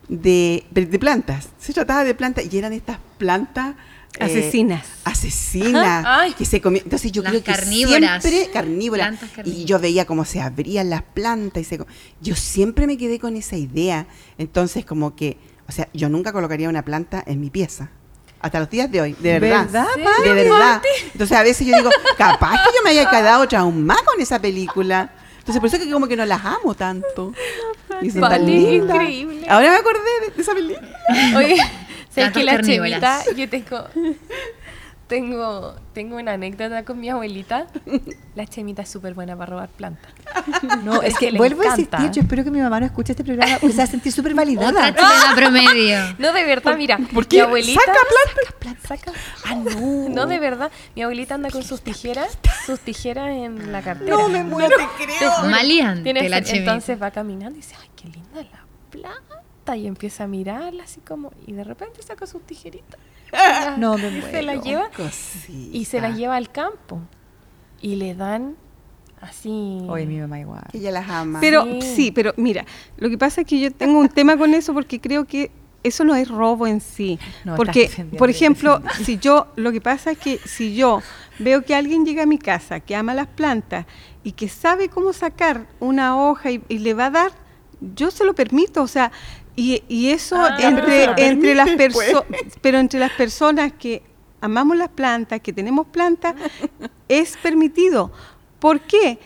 de, 0.08 0.64
de 0.70 0.98
plantas. 0.98 1.48
Se 1.58 1.72
trataba 1.72 2.04
de 2.04 2.14
plantas 2.14 2.44
y 2.52 2.56
eran 2.58 2.72
estas 2.72 2.98
plantas... 3.18 3.74
eh, 4.20 4.24
Asesinas. 4.24 4.86
asesinas 5.04 6.04
Ay. 6.06 6.32
que 6.34 6.44
se 6.44 6.60
comían. 6.60 6.84
Entonces 6.84 7.10
yo 7.12 7.22
Las 7.22 7.32
creo 7.32 7.42
que 7.44 7.52
carnívoras. 7.52 8.22
siempre 8.22 8.50
carnívoras. 8.52 9.06
Plantas 9.08 9.28
Y 9.30 9.34
carnívoras. 9.34 9.64
yo 9.66 9.78
veía 9.80 10.04
cómo 10.06 10.24
se 10.24 10.40
abrían 10.40 10.88
las 10.90 11.02
plantas 11.02 11.60
y 11.62 11.64
se 11.64 11.80
yo 12.22 12.36
siempre 12.36 12.86
me 12.86 12.96
quedé 12.96 13.18
con 13.18 13.36
esa 13.36 13.56
idea. 13.56 14.06
Entonces 14.38 14.84
como 14.84 15.16
que, 15.16 15.36
o 15.68 15.72
sea, 15.72 15.88
yo 15.92 16.08
nunca 16.08 16.32
colocaría 16.32 16.68
una 16.68 16.84
planta 16.84 17.22
en 17.26 17.40
mi 17.40 17.50
pieza. 17.50 17.90
Hasta 18.46 18.60
los 18.60 18.70
días 18.70 18.90
de 18.90 19.00
hoy, 19.00 19.16
de 19.18 19.38
verdad. 19.40 19.66
¿Verdad, 19.66 19.86
De 20.24 20.32
verdad. 20.32 20.82
Entonces 21.12 21.36
a 21.36 21.42
veces 21.42 21.66
yo 21.66 21.76
digo, 21.76 21.90
capaz 22.16 22.52
que 22.52 22.70
yo 22.76 22.82
me 22.84 22.90
haya 22.90 23.10
quedado 23.10 23.46
traumada 23.48 24.02
con 24.04 24.20
esa 24.20 24.38
película. 24.40 25.10
Entonces 25.38 25.60
por 25.60 25.68
eso 25.68 25.78
que 25.78 25.90
como 25.90 26.06
que 26.08 26.16
no 26.16 26.24
las 26.24 26.44
amo 26.44 26.74
tanto. 26.74 27.32
Y 28.02 28.10
son 28.10 28.20
tan 28.22 28.44
lindas. 28.46 28.96
increíble. 28.96 29.46
Ahora 29.48 29.70
me 29.70 29.76
acordé 29.76 30.00
de, 30.26 30.30
de 30.34 30.42
esa 30.42 30.54
película. 30.54 30.88
Oye, 31.36 31.56
¿sabes 32.14 32.32
que 32.32 32.44
la 32.44 32.60
chemita? 32.60 33.22
Yo 33.36 33.48
tengo, 33.48 33.84
tengo, 35.06 35.74
tengo 35.92 36.16
una 36.16 36.32
anécdota 36.32 36.84
con 36.84 36.98
mi 37.00 37.08
abuelita. 37.08 37.66
La 38.34 38.46
chemita 38.46 38.82
es 38.82 38.88
súper 38.88 39.14
buena 39.14 39.36
para 39.36 39.50
robar 39.50 39.68
plantas. 39.68 40.12
No, 40.84 41.02
es 41.02 41.16
que 41.18 41.32
le 41.32 41.38
vuelvo 41.38 41.62
a 41.62 41.64
encanta. 41.66 41.96
insistir, 41.98 42.10
yo 42.12 42.22
espero 42.22 42.44
que 42.44 42.50
mi 42.50 42.60
mamá 42.60 42.78
no 42.80 42.86
escuche 42.86 43.12
este 43.12 43.24
programa 43.24 43.56
porque 43.60 43.72
se 43.72 43.78
va 43.78 43.84
a 43.84 43.88
sentir 43.88 44.12
súper 44.12 44.34
validada. 44.34 44.94
promedio. 45.34 45.98
No, 46.18 46.32
de 46.32 46.44
verdad, 46.44 46.76
mira. 46.76 46.98
¿Por 47.12 47.26
qué? 47.26 47.36
Mi 47.36 47.42
abuelita. 47.42 47.80
Saca 47.84 47.98
planta. 48.60 48.86
Saca. 48.88 49.12
Ah, 49.44 49.54
no. 49.54 50.08
No, 50.08 50.26
de 50.26 50.38
verdad. 50.38 50.70
Mi 50.94 51.02
abuelita 51.02 51.34
anda 51.34 51.50
con 51.50 51.62
sus 51.62 51.80
tijeras, 51.82 52.38
sus 52.66 52.80
tijeras 52.80 53.28
en 53.28 53.72
la 53.72 53.82
cartera. 53.82 54.10
No 54.16 54.28
me 54.28 54.42
muero, 54.44 54.68
te 54.76 55.04
creo. 55.04 55.30
Maleante 55.50 56.02
Tiene 56.04 56.28
la 56.28 56.42
chemita. 56.42 56.72
entonces 56.72 57.00
va 57.00 57.10
caminando 57.10 57.58
y 57.58 57.62
dice, 57.62 57.74
ay, 57.80 57.88
qué 57.96 58.08
linda 58.08 58.42
la 58.42 58.64
planta. 58.90 59.42
Y 59.74 59.86
empieza 59.86 60.24
a 60.24 60.26
mirarla 60.26 60.84
así 60.84 61.00
como, 61.00 61.32
y 61.46 61.52
de 61.52 61.64
repente 61.64 62.02
saca 62.02 62.26
sus 62.26 62.42
tijeritas. 62.42 63.00
No 63.78 63.96
me 63.98 64.18
y 64.18 64.22
se 64.22 64.42
las 64.42 64.62
lleva 64.62 64.88
Cosita. 64.90 65.76
y 65.76 65.84
se 65.86 66.00
las 66.00 66.16
lleva 66.16 66.36
al 66.36 66.50
campo. 66.52 67.00
Y 67.80 67.96
le 67.96 68.14
dan 68.14 68.56
así. 69.20 69.78
Oye, 69.88 70.06
mi 70.06 70.18
mamá 70.18 70.38
igual. 70.40 70.62
Que 70.70 70.78
ella 70.78 70.92
las 70.92 71.08
ama. 71.08 71.40
Pero 71.40 71.64
Sí. 71.64 71.80
sí. 71.82 72.12
pero 72.12 72.32
mira, 72.36 72.64
lo 72.98 73.08
que 73.10 73.18
pasa 73.18 73.40
es 73.40 73.46
que 73.46 73.58
yo 73.58 73.72
tengo 73.72 73.98
un 73.98 74.08
tema 74.08 74.36
con 74.36 74.54
eso 74.54 74.72
porque 74.74 75.00
creo 75.00 75.24
que 75.24 75.50
eso 75.82 76.04
no 76.04 76.14
es 76.16 76.28
robo 76.28 76.66
en 76.66 76.80
sí. 76.80 77.18
No, 77.44 77.54
porque, 77.56 77.90
por 78.18 78.28
ejemplo, 78.30 78.80
si 79.04 79.18
yo, 79.18 79.46
lo 79.56 79.70
que 79.72 79.80
pasa 79.80 80.10
es 80.12 80.18
que 80.18 80.38
si 80.38 80.74
yo 80.74 81.00
veo 81.38 81.62
que 81.64 81.74
alguien 81.74 82.04
llega 82.04 82.24
a 82.24 82.26
mi 82.26 82.38
casa 82.38 82.80
que 82.80 82.96
ama 82.96 83.14
las 83.14 83.28
plantas 83.28 83.86
y 84.24 84.32
que 84.32 84.48
sabe 84.48 84.88
cómo 84.88 85.12
sacar 85.12 85.66
una 85.78 86.16
hoja 86.20 86.50
y, 86.50 86.62
y 86.68 86.78
le 86.78 86.94
va 86.94 87.06
a 87.06 87.10
dar, 87.10 87.32
yo 87.94 88.10
se 88.10 88.24
lo 88.24 88.34
permito, 88.34 88.82
o 88.82 88.88
sea, 88.88 89.12
y, 89.56 89.82
y 89.88 90.10
eso 90.10 90.36
Ah, 90.38 90.56
entre, 90.60 91.08
entre 91.16 91.54
las 91.54 91.70
personas, 91.70 92.24
pero 92.60 92.78
entre 92.78 93.00
las 93.00 93.10
personas 93.12 93.72
que 93.72 94.02
amamos 94.40 94.76
las 94.76 94.88
plantas, 94.90 95.40
que 95.40 95.52
tenemos 95.52 95.86
plantas, 95.88 96.34
es 97.08 97.36
permitido. 97.38 98.12
¿Por 98.60 98.80
qué? 98.80 99.18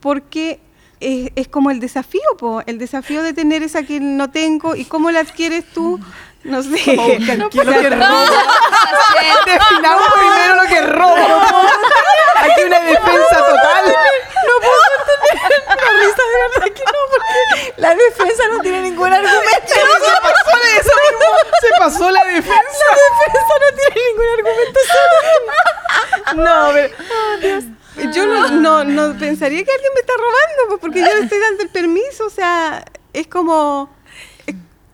Porque 0.00 0.60
es, 1.00 1.30
es 1.36 1.48
como 1.48 1.70
el 1.70 1.80
desafío, 1.80 2.20
po, 2.38 2.62
el 2.66 2.78
desafío 2.78 3.22
de 3.22 3.32
tener 3.32 3.62
esa 3.62 3.82
que 3.84 4.00
no 4.00 4.30
tengo 4.30 4.74
y 4.76 4.84
cómo 4.84 5.10
la 5.10 5.20
adquieres 5.20 5.64
tú, 5.72 6.00
no 6.44 6.62
sé. 6.62 6.76
¿Qué 6.84 7.18
No 7.18 7.32
es 7.32 7.38
lo 7.38 7.50
puedo- 7.50 7.80
que 7.80 7.90
robo? 7.90 8.24
Definamos 9.46 10.02
primero 10.14 10.56
lo 10.62 10.68
que 10.68 10.80
robo. 10.82 11.16
Aquí 12.38 12.62
una 12.66 12.80
defensa 12.80 13.36
total. 13.38 13.94
La 17.76 17.94
defensa 17.94 18.48
no 18.48 18.60
tiene 18.60 18.80
ningún 18.82 19.12
argumento. 19.12 19.68
Se 19.68 19.80
pasó 20.22 20.58
de 20.62 20.76
eso 20.78 20.92
mismo. 21.10 21.26
Se 21.60 21.68
pasó 21.78 22.10
la 22.10 22.24
defensa. 22.24 22.84
No, 26.36 26.70
pero- 26.72 28.12
Yo 28.12 28.26
no, 28.26 28.48
no, 28.50 28.84
no 28.84 29.18
pensaría 29.18 29.64
que 29.64 29.72
alguien 29.72 29.92
me 29.94 30.00
está 30.00 30.12
robando, 30.14 30.68
pues, 30.68 30.80
porque 30.80 31.00
yo 31.00 31.06
le 31.14 31.20
estoy 31.24 31.38
dando 31.38 31.62
el 31.62 31.68
permiso, 31.70 32.26
o 32.26 32.30
sea, 32.30 32.84
es 33.12 33.26
como... 33.26 33.94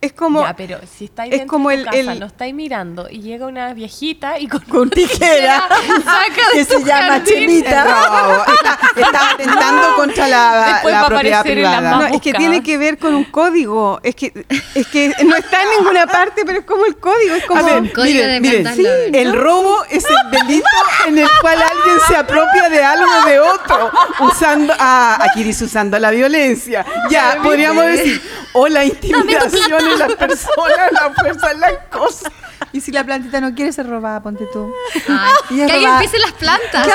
Es, 0.05 0.13
como... 0.13 0.41
Ya, 0.43 0.53
pero 0.55 0.79
si 0.97 1.05
estáis 1.05 1.31
es 1.33 1.39
dentro 1.39 1.55
como 1.57 1.69
de 1.69 1.75
el- 1.75 1.81
tu 1.85 1.91
casa, 1.91 2.11
el- 2.13 2.19
lo 2.19 2.25
estáis 2.25 2.53
mirando 2.53 3.07
y 3.09 3.21
llega 3.21 3.45
una 3.47 3.73
viejita 3.73 4.37
y 4.39 4.47
con, 4.47 4.59
Con 4.61 4.89
tijera. 4.89 5.63
saca 6.03 6.41
de 6.53 6.57
que 6.59 6.65
se 6.65 6.79
llama 6.83 7.07
jardín. 7.07 7.33
Es 7.33 7.39
Chemita. 7.39 7.83
robo. 7.83 8.43
Está, 8.53 8.79
está 8.97 9.29
atentando 9.31 9.95
contra 9.95 10.27
la, 10.27 10.65
Después 10.73 10.93
la 10.93 10.99
va 11.01 11.05
a 11.05 11.09
propiedad 11.09 11.39
aparecer 11.39 11.57
en 11.59 11.63
la 11.63 11.77
privada. 11.79 11.97
No, 12.09 12.15
es 12.15 12.21
que 12.21 12.33
tiene 12.33 12.63
que 12.63 12.77
ver 12.77 12.97
con 12.97 13.15
un 13.15 13.23
código. 13.25 13.99
Es 14.03 14.15
que, 14.15 14.45
es 14.75 14.87
que 14.87 15.13
no 15.25 15.35
está 15.35 15.63
en 15.63 15.69
ninguna 15.77 16.05
parte, 16.07 16.43
pero 16.45 16.59
es 16.59 16.65
como 16.65 16.85
el 16.85 16.97
código. 16.97 17.35
Es 17.35 17.45
como. 17.45 17.59
A 17.59 17.63
ver, 17.63 17.81
Un 17.81 17.87
código 17.89 18.25
de 18.27 18.39
miren, 18.39 18.61
plantas 18.63 18.77
miren, 18.77 19.11
Lover. 19.11 19.15
el 19.15 19.33
robo 19.39 19.83
es 19.89 20.03
el 20.05 20.31
delito 20.31 20.67
en 21.07 21.17
el 21.19 21.29
cual 21.41 21.57
alguien 21.61 21.97
se 22.07 22.15
apropia 22.15 22.69
de 22.69 22.83
algo 22.83 23.25
de 23.25 23.39
otro, 23.39 23.91
usando, 24.21 24.73
ah, 24.79 25.17
aquí 25.21 25.43
dice 25.43 25.65
usando 25.65 25.97
la 25.99 26.11
violencia. 26.11 26.85
Ya, 27.09 27.37
podríamos 27.41 27.85
decir, 27.85 28.21
o 28.53 28.67
la 28.67 28.85
intimidación 28.85 29.85
en 29.85 29.99
las 29.99 30.13
personas, 30.15 30.91
la 30.91 31.11
fuerza 31.13 31.51
en 31.51 31.59
las 31.59 31.73
cosas. 31.91 32.31
Y 32.71 32.81
si 32.81 32.91
la 32.91 33.03
plantita 33.03 33.39
no 33.41 33.53
quiere 33.53 33.71
ser 33.71 33.87
robada, 33.87 34.21
ponte 34.23 34.45
tú. 34.51 34.73
Ay, 35.07 35.31
Y 35.51 35.65
que 35.65 35.71
ahí 35.71 35.85
empiecen 35.85 36.21
las 36.21 36.31
plantas. 36.33 36.87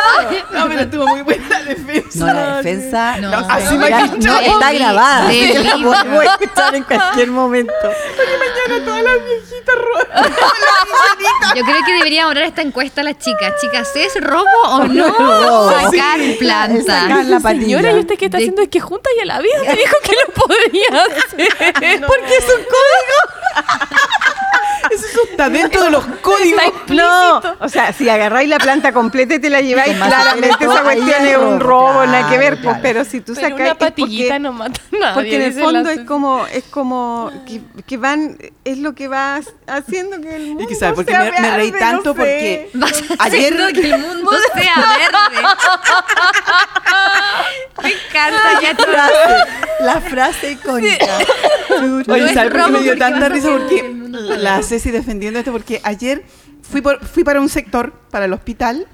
No, 0.51 0.67
pero 0.69 0.81
estuvo 0.81 1.07
muy 1.07 1.23
buena 1.23 1.49
la 1.49 1.63
defensa. 1.65 2.19
No, 2.19 2.27
la 2.33 2.57
defensa 2.57 3.17
No, 3.21 3.31
no, 3.31 3.47
así 3.49 3.75
no, 3.75 3.81
me 3.81 3.89
ya- 3.91 4.07
no, 4.07 4.39
está 4.41 4.73
grabada. 4.73 5.29
del 5.29 5.65
la 5.65 5.75
libro. 5.77 5.91
podemos 5.93 6.25
escuchar 6.25 6.75
en 6.75 6.83
cualquier 6.85 7.31
momento. 7.31 7.73
Yo 11.55 11.65
creo 11.65 11.77
que 11.85 11.93
deberíamos 11.95 12.35
ahora 12.35 12.47
esta 12.47 12.63
encuesta 12.63 13.01
a 13.01 13.05
las 13.05 13.19
chicas. 13.19 13.55
Chicas, 13.61 13.91
¿es 13.97 14.21
robo 14.21 14.45
o 14.71 14.85
no 14.87 15.09
robo. 15.13 15.71
sacar 15.73 16.21
El 16.21 16.37
plantas? 16.39 16.85
sacar 16.87 17.25
la 17.25 17.41
patilla. 17.41 17.63
Señora, 17.79 17.93
¿y 17.93 18.01
usted 18.01 18.17
qué 18.19 18.25
está 18.27 18.39
De- 18.39 18.45
haciendo? 18.45 18.63
Es 18.63 18.69
que 18.69 18.81
junta 18.81 19.09
y 19.17 19.21
a 19.21 19.25
la 19.27 19.41
vida 19.41 19.55
me 19.63 19.75
dijo 19.77 19.97
que 20.03 20.13
lo 20.13 20.35
podría 20.35 21.03
hacer. 21.05 21.48
Porque 22.07 22.37
es 22.37 22.45
un 22.45 22.65
código. 22.65 23.19
Eso 24.91 25.07
está 25.31 25.51
dentro 25.51 25.85
de 25.85 25.91
los 25.91 26.05
códigos. 26.23 26.63
Está 26.63 26.95
No, 26.95 27.43
o 27.61 27.69
sea, 27.69 27.93
si 27.93 28.09
agarráis 28.09 28.49
la 28.49 28.59
planta 28.59 28.93
completa 28.93 29.35
y 29.35 29.39
te 29.39 29.51
la 29.51 29.61
lleváis, 29.61 29.97
claramente 29.99 30.65
esa 30.65 30.83
cuestión 30.83 31.27
es 31.27 31.37
un 31.37 31.61
robo, 31.61 32.07
nada 32.07 32.29
que 32.31 32.37
claro, 32.37 32.57
ver, 32.57 32.63
pues, 32.63 32.77
pero 32.81 33.05
si 33.05 33.21
tú 33.21 33.35
sacas. 33.35 33.53
una 33.53 33.65
es 33.65 33.71
porque- 33.75 33.85
patillita 33.91 34.39
no 34.39 34.53
mata 34.53 34.81
a 34.81 34.97
nadie. 34.99 35.15
Porque 35.15 35.37
en 35.37 35.43
el 35.43 35.53
fondo 35.53 35.91
es 35.91 36.01
como, 36.01 36.47
es 36.47 36.65
como 36.65 37.31
que, 37.47 37.61
que 37.87 37.97
van, 37.99 38.39
es 38.71 38.79
lo 38.79 38.95
que 38.95 39.09
va 39.09 39.41
haciendo 39.67 40.21
que 40.21 40.37
el 40.37 40.47
mundo 40.49 40.65
Y 40.65 40.67
que 40.67 40.75
sabe 40.75 40.95
por 40.95 41.05
qué 41.05 41.13
sea 41.13 41.25
me, 41.25 41.41
me 41.41 41.57
reí 41.57 41.71
verde, 41.71 41.85
tanto 41.85 42.15
no 42.15 42.23
sé. 42.25 42.71
porque 42.71 42.71
Vas 42.75 43.03
ayer 43.19 43.57
que 43.73 43.91
el 43.91 43.99
mundo 43.99 44.31
sea 44.55 44.75
verde. 44.99 45.49
Me 47.83 47.93
encanta 47.93 48.61
ya 48.61 48.73
La 48.73 48.85
frase, 48.85 49.45
la 49.81 50.01
frase 50.01 50.53
icónica. 50.53 51.19
Oye, 52.09 52.25
es 52.27 52.35
¿sabes 52.35 52.53
por 52.53 52.65
qué 52.65 52.71
me 52.73 52.81
dio 52.81 52.93
porque 52.93 52.99
tanta 52.99 53.29
risa? 53.29 53.51
Porque 53.51 53.95
la 54.39 54.63
Ceci 54.63 54.91
defendiendo 54.91 55.39
esto, 55.39 55.53
porque 55.53 55.81
ayer 55.85 56.25
fui, 56.63 56.81
por, 56.81 57.05
fui 57.07 57.25
para 57.25 57.41
un 57.41 57.49
sector, 57.49 57.93
para 58.11 58.25
el 58.27 58.33
hospital, 58.33 58.87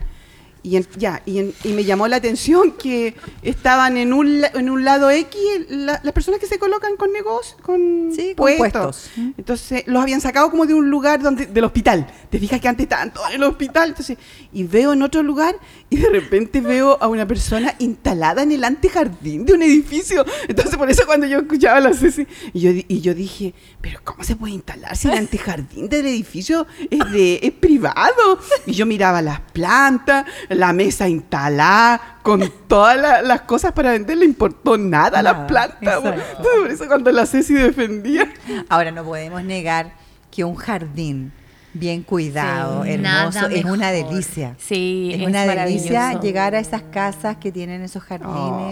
Y, 0.65 0.77
en- 0.79 0.87
ya, 0.97 1.23
y, 1.27 1.39
en- 1.41 1.55
y 1.63 1.69
me 1.75 1.85
llamó 1.85 2.09
la 2.09 2.17
atención 2.17 2.73
que 2.73 3.15
estaban 3.43 3.97
en 3.99 4.13
un, 4.15 4.43
en 4.55 4.71
un 4.71 4.83
lado 4.85 5.11
X 5.11 5.39
la- 5.69 6.01
las 6.03 6.13
personas 6.15 6.41
que 6.41 6.47
se 6.47 6.59
colocan 6.59 6.97
con 6.97 7.13
negocios, 7.13 7.61
con, 7.63 8.11
Sí, 8.17 8.35
con 8.35 8.47
puestos. 8.57 8.61
puestos. 8.71 9.11
Entonces 9.39 9.83
los 9.87 10.03
habían 10.03 10.23
sacado 10.23 10.51
como 10.51 10.65
de 10.67 10.73
un 10.75 10.89
lugar 10.91 11.21
donde 11.23 11.45
del 11.47 11.65
hospital. 11.65 12.07
Te 12.31 12.39
fijas 12.39 12.61
que 12.63 12.69
antes 12.69 12.85
estaban 12.85 13.13
todos 13.13 13.29
en 13.29 13.37
el 13.37 13.43
hospital. 13.45 13.91
Entonces, 13.91 14.17
y 14.55 14.65
veo 14.65 14.95
en 14.95 15.03
otro 15.03 15.23
lugar 15.23 15.55
y 15.91 15.97
de 15.99 16.09
repente 16.09 16.61
veo 16.63 16.97
a 17.01 17.09
una 17.09 17.27
persona 17.29 17.75
instalada 17.79 18.43
en 18.43 18.51
el 18.53 18.65
antejardín 18.65 19.45
de 19.45 19.53
un 19.53 19.63
edificio. 19.63 20.25
Entonces, 20.49 20.77
por 20.77 20.91
eso 20.91 21.05
cuando 21.05 21.27
yo 21.27 21.41
escuchaba 21.41 21.79
la 21.81 21.93
Ceci, 21.93 22.27
y 22.55 22.61
yo, 22.61 22.71
y 22.71 23.01
yo 23.03 23.15
dije, 23.15 23.53
pero 23.83 24.01
¿cómo 24.03 24.25
se 24.25 24.35
puede 24.35 24.55
instalar 24.55 24.97
si 24.97 25.09
el 25.09 25.19
antejardín 25.19 25.91
del 25.91 26.07
edificio 26.07 26.67
es, 26.91 27.13
de, 27.13 27.39
es 27.43 27.53
privado? 27.53 28.39
Y 28.67 28.73
yo 28.73 28.87
miraba 28.87 29.21
las 29.21 29.41
plantas, 29.53 30.25
la 30.55 30.73
mesa 30.73 31.09
instalada, 31.09 32.19
con 32.23 32.51
todas 32.69 32.97
la- 32.97 33.23
las 33.23 33.43
cosas 33.43 33.73
para 33.73 33.93
vender, 33.93 34.17
le 34.19 34.25
importó 34.25 34.79
nada 34.79 35.19
a 35.19 35.23
las 35.23 35.35
plantas. 35.47 36.01
Por 36.01 36.71
eso 36.71 36.87
cuando 36.87 37.11
la 37.13 37.27
Ceci 37.27 37.55
defendía. 37.55 38.33
Ahora 38.69 38.91
no 38.91 39.05
podemos 39.05 39.43
negar 39.43 39.93
que 40.31 40.45
un 40.45 40.55
jardín 40.57 41.33
bien 41.75 42.03
cuidado, 42.03 42.85
Sí. 42.85 42.91
hermoso, 42.91 43.47
es 43.49 43.65
una 43.65 43.91
delicia. 43.91 44.55
Sí, 44.59 45.11
es, 45.13 45.21
es 45.21 45.27
una 45.27 45.45
delicia 45.45 46.21
llegar 46.21 46.55
a 46.55 46.61
esas 46.61 46.83
casas 46.83 47.37
que 47.37 47.53
tienen 47.53 47.83
esos 47.83 48.03
jardines. 48.03 48.31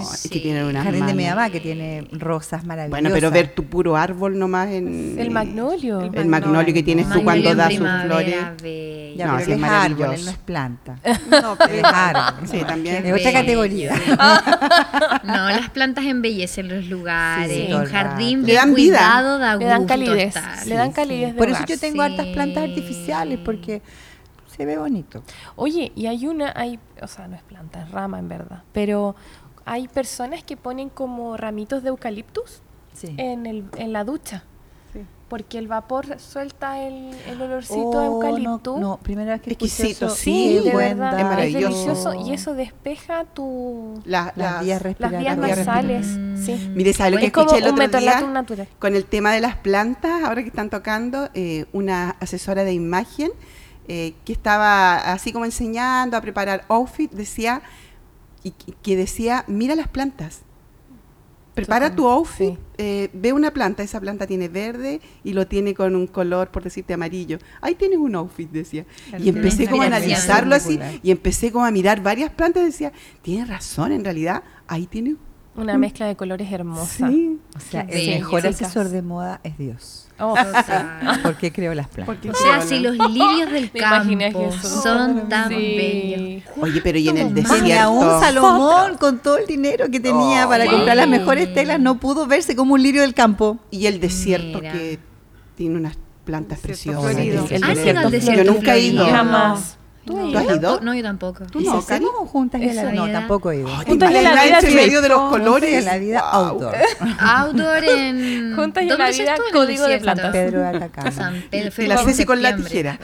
Oh, 0.09 0.28
que 0.30 0.38
tienen 0.40 0.62
el 0.62 0.68
unas 0.71 0.85
jardín 0.85 1.06
de 1.06 1.14
mi 1.14 1.26
mamá 1.26 1.50
que 1.50 1.61
tiene 1.61 2.06
rosas 2.12 2.64
maravillosas. 2.64 3.02
Bueno, 3.02 3.11
pero 3.14 3.30
ver 3.30 3.49
tu 3.54 3.64
puro 3.64 3.97
árbol 3.97 4.38
nomás 4.38 4.68
en... 4.71 5.16
El 5.18 5.30
magnolio. 5.30 6.00
El, 6.00 6.14
El 6.16 6.26
magnolio 6.26 6.73
que 6.73 6.82
tienes 6.82 7.06
tú 7.09 7.23
Magnolio 7.23 7.25
cuando 7.25 7.50
en 7.50 7.56
das 7.56 7.75
sus 7.75 8.06
flores. 8.06 8.37
bella. 8.62 9.16
Ya, 9.16 9.26
No, 9.26 9.32
pero 9.35 9.44
sí, 9.44 9.52
él 9.52 9.59
es 9.59 9.64
es 9.64 9.71
árbol, 9.71 10.14
él 10.14 10.25
no 10.25 10.30
es 10.30 10.38
planta. 10.38 10.97
No, 11.30 11.52
Él 11.68 11.75
es 11.78 11.85
árbol. 11.85 12.49
Sí, 12.49 12.59
también. 12.66 13.04
Es 13.06 13.12
otra 13.21 13.32
categoría. 13.32 13.94
No, 15.25 15.49
las 15.50 15.71
plantas 15.71 16.04
embellecen 16.04 16.68
los 16.68 16.87
lugares. 16.87 17.75
Un 17.75 17.82
el 17.82 17.88
jardín 17.88 18.44
bien 18.44 18.56
dan 18.56 18.75
vida. 18.75 18.99
cuidado 18.99 19.38
da 19.38 19.56
Le 19.56 19.64
dan 19.66 19.78
gusto 19.78 19.88
calidez. 19.94 20.35
Le 20.66 20.75
dan 20.75 20.92
calidez 20.92 21.35
Por 21.35 21.49
eso 21.49 21.64
yo 21.66 21.78
tengo 21.78 22.02
hartas 22.02 22.26
plantas 22.28 22.64
artificiales 22.64 22.91
porque 23.38 23.82
se 24.46 24.66
ve 24.66 24.76
bonito. 24.78 25.22
Oye, 25.56 25.92
y 25.94 26.06
hay 26.06 26.26
una, 26.26 26.52
hay, 26.54 26.78
o 27.00 27.06
sea, 27.06 27.26
no 27.28 27.37
es 27.37 27.42
planta, 27.42 27.82
es 27.82 27.90
rama 27.90 28.18
en 28.18 28.28
verdad, 28.28 28.62
pero 28.72 29.16
hay 29.64 29.88
personas 29.88 30.42
que 30.44 30.56
ponen 30.56 30.88
como 30.90 31.37
ramitos 31.37 31.82
de 31.82 31.90
eucaliptus 31.90 32.61
Sí. 32.94 33.14
en, 33.16 33.46
el, 33.46 33.64
en 33.78 33.92
la 33.94 34.04
ducha, 34.04 34.44
Sí. 34.92 35.00
porque 35.28 35.56
el 35.56 35.66
vapor 35.66 36.18
suelta 36.20 36.78
el, 36.82 37.14
el 37.26 37.40
olorcito 37.40 37.99
a 37.99 38.02
Oh, 38.11 38.22
eucalipto. 38.22 38.75
No, 38.75 38.80
no, 38.80 38.96
primera 38.99 39.32
vez 39.32 39.40
que 39.40 39.52
Exquisito, 39.52 40.06
eso. 40.06 40.14
Sí, 40.14 40.58
de 40.62 40.76
verdad, 40.76 41.14
Es 41.14 41.18
es 41.20 41.25
maravilloso. 41.25 41.68
delicioso 41.68 42.14
y 42.28 42.32
eso 42.34 42.52
despeja 42.54 43.25
tu 43.25 44.02
La- 44.04 44.25
Las 44.26 44.37
las- 44.37 44.37
vías 44.37 44.56
las 44.58 44.64
vías 44.64 44.82
respiratorias. 44.82 45.38
nasales, 45.58 46.06
Mm. 46.06 46.37
sí. 46.44 46.70
Mire, 46.75 46.92
¿sabe 46.92 47.12
lo 47.12 47.16
que 47.16 47.26
es 47.26 47.32
como 47.32 47.46
escuché 47.46 47.64
el 47.64 47.72
otro 47.72 47.99
día? 47.99 48.20
natural. 48.20 48.68
Con 48.78 48.94
el 48.94 49.06
tema 49.06 49.32
de 49.32 49.40
las 49.40 49.56
plantas, 49.56 50.22
ahora 50.22 50.42
que 50.42 50.49
están 50.49 50.68
tocando, 50.68 51.30
eh, 51.32 51.64
una 51.72 52.11
asesora 52.20 52.64
de 52.64 52.75
imagen 52.75 53.30
eh, 53.88 54.12
que 54.25 54.32
estaba 54.32 54.96
así 55.12 55.32
como 55.32 55.44
enseñando 55.46 56.16
a 56.16 56.20
preparar 56.20 56.64
outfit, 56.68 57.11
decía, 57.11 57.62
y 58.44 58.50
que 58.52 58.96
decía, 58.96 59.44
mira 59.49 59.75
las 59.75 59.88
plantas. 59.88 60.42
Prepara 61.54 61.94
tu 61.94 62.09
outfit, 62.09 62.54
Sí. 62.54 62.59
eh, 62.78 63.11
ve 63.12 63.32
una 63.35 63.50
planta, 63.52 63.82
esa 63.82 64.00
planta 64.00 64.26
tiene 64.26 64.49
verde 64.49 65.00
y 65.23 65.35
lo 65.35 65.47
tiene 65.47 65.75
con 65.75 65.94
un 65.94 66.06
color, 66.06 66.50
por 66.50 66.62
decirte, 66.64 66.94
amarillo. 66.94 67.38
Ahí 67.61 67.75
tienes 67.75 67.99
un 67.99 68.14
outfit, 68.14 68.50
decía. 68.50 68.87
Y 69.18 69.28
empecé 69.28 69.68
como 69.68 69.82
a 69.82 69.87
analizarlo 69.87 70.54
así 70.54 70.78
y 71.02 71.11
empecé 71.11 71.52
como 71.52 71.64
a 71.66 71.71
mirar 71.71 72.02
varias 72.02 72.30
plantas 72.30 72.62
y 72.62 72.66
decía, 72.66 72.92
tienes 73.21 73.49
razón, 73.49 73.92
en 73.92 74.02
realidad, 74.04 74.42
ahí 74.66 74.87
tiene... 74.87 75.16
Una 75.54 75.76
mezcla 75.76 76.06
de 76.06 76.16
colores 76.16 76.50
hermosa. 76.50 77.09
Sí, 77.11 77.38
O 77.54 77.61
sea, 77.61 77.82
el 77.82 78.09
mejor 78.21 78.47
asesor 78.47 78.88
de 78.88 79.02
moda 79.02 79.40
es 79.44 79.59
Dios. 79.59 80.01
Oh, 80.19 80.35
Total. 80.35 81.21
Porque 81.23 81.50
creo 81.52 81.75
las 81.75 81.88
plantas. 81.88 82.14
porque 82.14 82.31
O 82.31 82.35
sea, 82.35 82.61
si 82.62 82.78
los 82.78 82.97
lirios 83.11 83.50
del 83.50 83.71
campo 83.73 84.52
son 84.52 85.28
tan 85.28 85.49
Sí. 85.49 85.54
bellos. 85.54 86.42
Oye, 86.61 86.81
pero 86.83 86.99
y 86.99 87.09
en 87.09 87.19
el 87.19 87.35
desierto. 87.35 87.81
aún 87.81 88.21
Salomón, 88.21 88.97
con 88.99 89.19
todo 89.21 89.38
el 89.38 89.47
dinero 89.47 89.87
que 89.90 89.99
tenía 90.00 90.47
Oh, 90.47 90.49
para 90.49 90.64
sí. 90.64 90.71
comprar 90.71 90.97
las 90.97 91.09
mejores 91.09 91.52
telas, 91.54 91.81
no 91.81 91.99
pudo 91.99 92.26
verse 92.26 92.54
como 92.54 92.75
un 92.75 92.83
lirio 92.83 93.00
del 93.02 93.14
campo. 93.14 93.59
Y 93.71 93.87
el 93.87 93.99
desierto 94.00 94.59
Mira. 94.61 94.73
que 94.73 94.99
tiene 95.57 95.76
unas 95.76 95.97
plantas 96.25 96.61
preciosas. 96.61 97.02
florido. 97.02 97.45
El 97.50 97.64
¿Han 97.64 97.73
ido 97.73 98.11
desierto 98.11 98.42
Yo 98.45 98.52
nunca 98.52 98.75
he 98.76 98.81
ido. 98.81 99.04
Jamás. 99.07 99.76
¿Tú, 100.04 100.14
¿Tú 100.14 100.37
has 100.37 100.56
ido? 100.56 100.80
No, 100.80 100.94
yo 100.94 101.02
tampoco. 101.02 101.44
¿Tú 101.47 101.61
¿Y 101.61 101.64
no, 101.64 101.80
Cari? 101.85 102.04
juntas 102.26 102.61
y 102.61 102.68
a 102.68 102.75
la 102.75 102.82
Eso. 102.82 102.92
No, 102.92 103.12
tampoco 103.12 103.52
he 103.52 103.59
ido. 103.59 103.68
Ay, 103.68 103.85
¿te 103.85 103.90
Juntas 103.92 104.11
y 104.11 104.16
en 104.16 104.25
la 104.25 104.44
vida 104.44 104.59
trip. 104.59 104.75
medio 104.75 105.00
de 105.00 105.09
los 105.09 105.30
colores? 105.30 105.75
en 105.75 105.85
la 105.85 105.99
vida 105.99 106.21
outdoor. 106.21 106.75
Outdoor 107.21 107.85
en... 107.85 108.52
Juntas 108.56 108.82
y 108.82 108.87
en 108.87 108.88
¿Dónde 108.88 109.04
la 109.04 109.11
vida? 109.11 109.35
En 109.37 109.52
código 109.52 109.87
de 109.87 109.99
plantas. 110.00 110.32
Pedro 110.32 110.61
de 110.61 110.66
Atacama. 110.66 111.12
San 111.12 111.42
Pedro. 111.50 111.87
La 111.87 111.99
Ceci 111.99 112.25
con 112.25 112.42
la 112.42 112.56
tijera. 112.56 112.99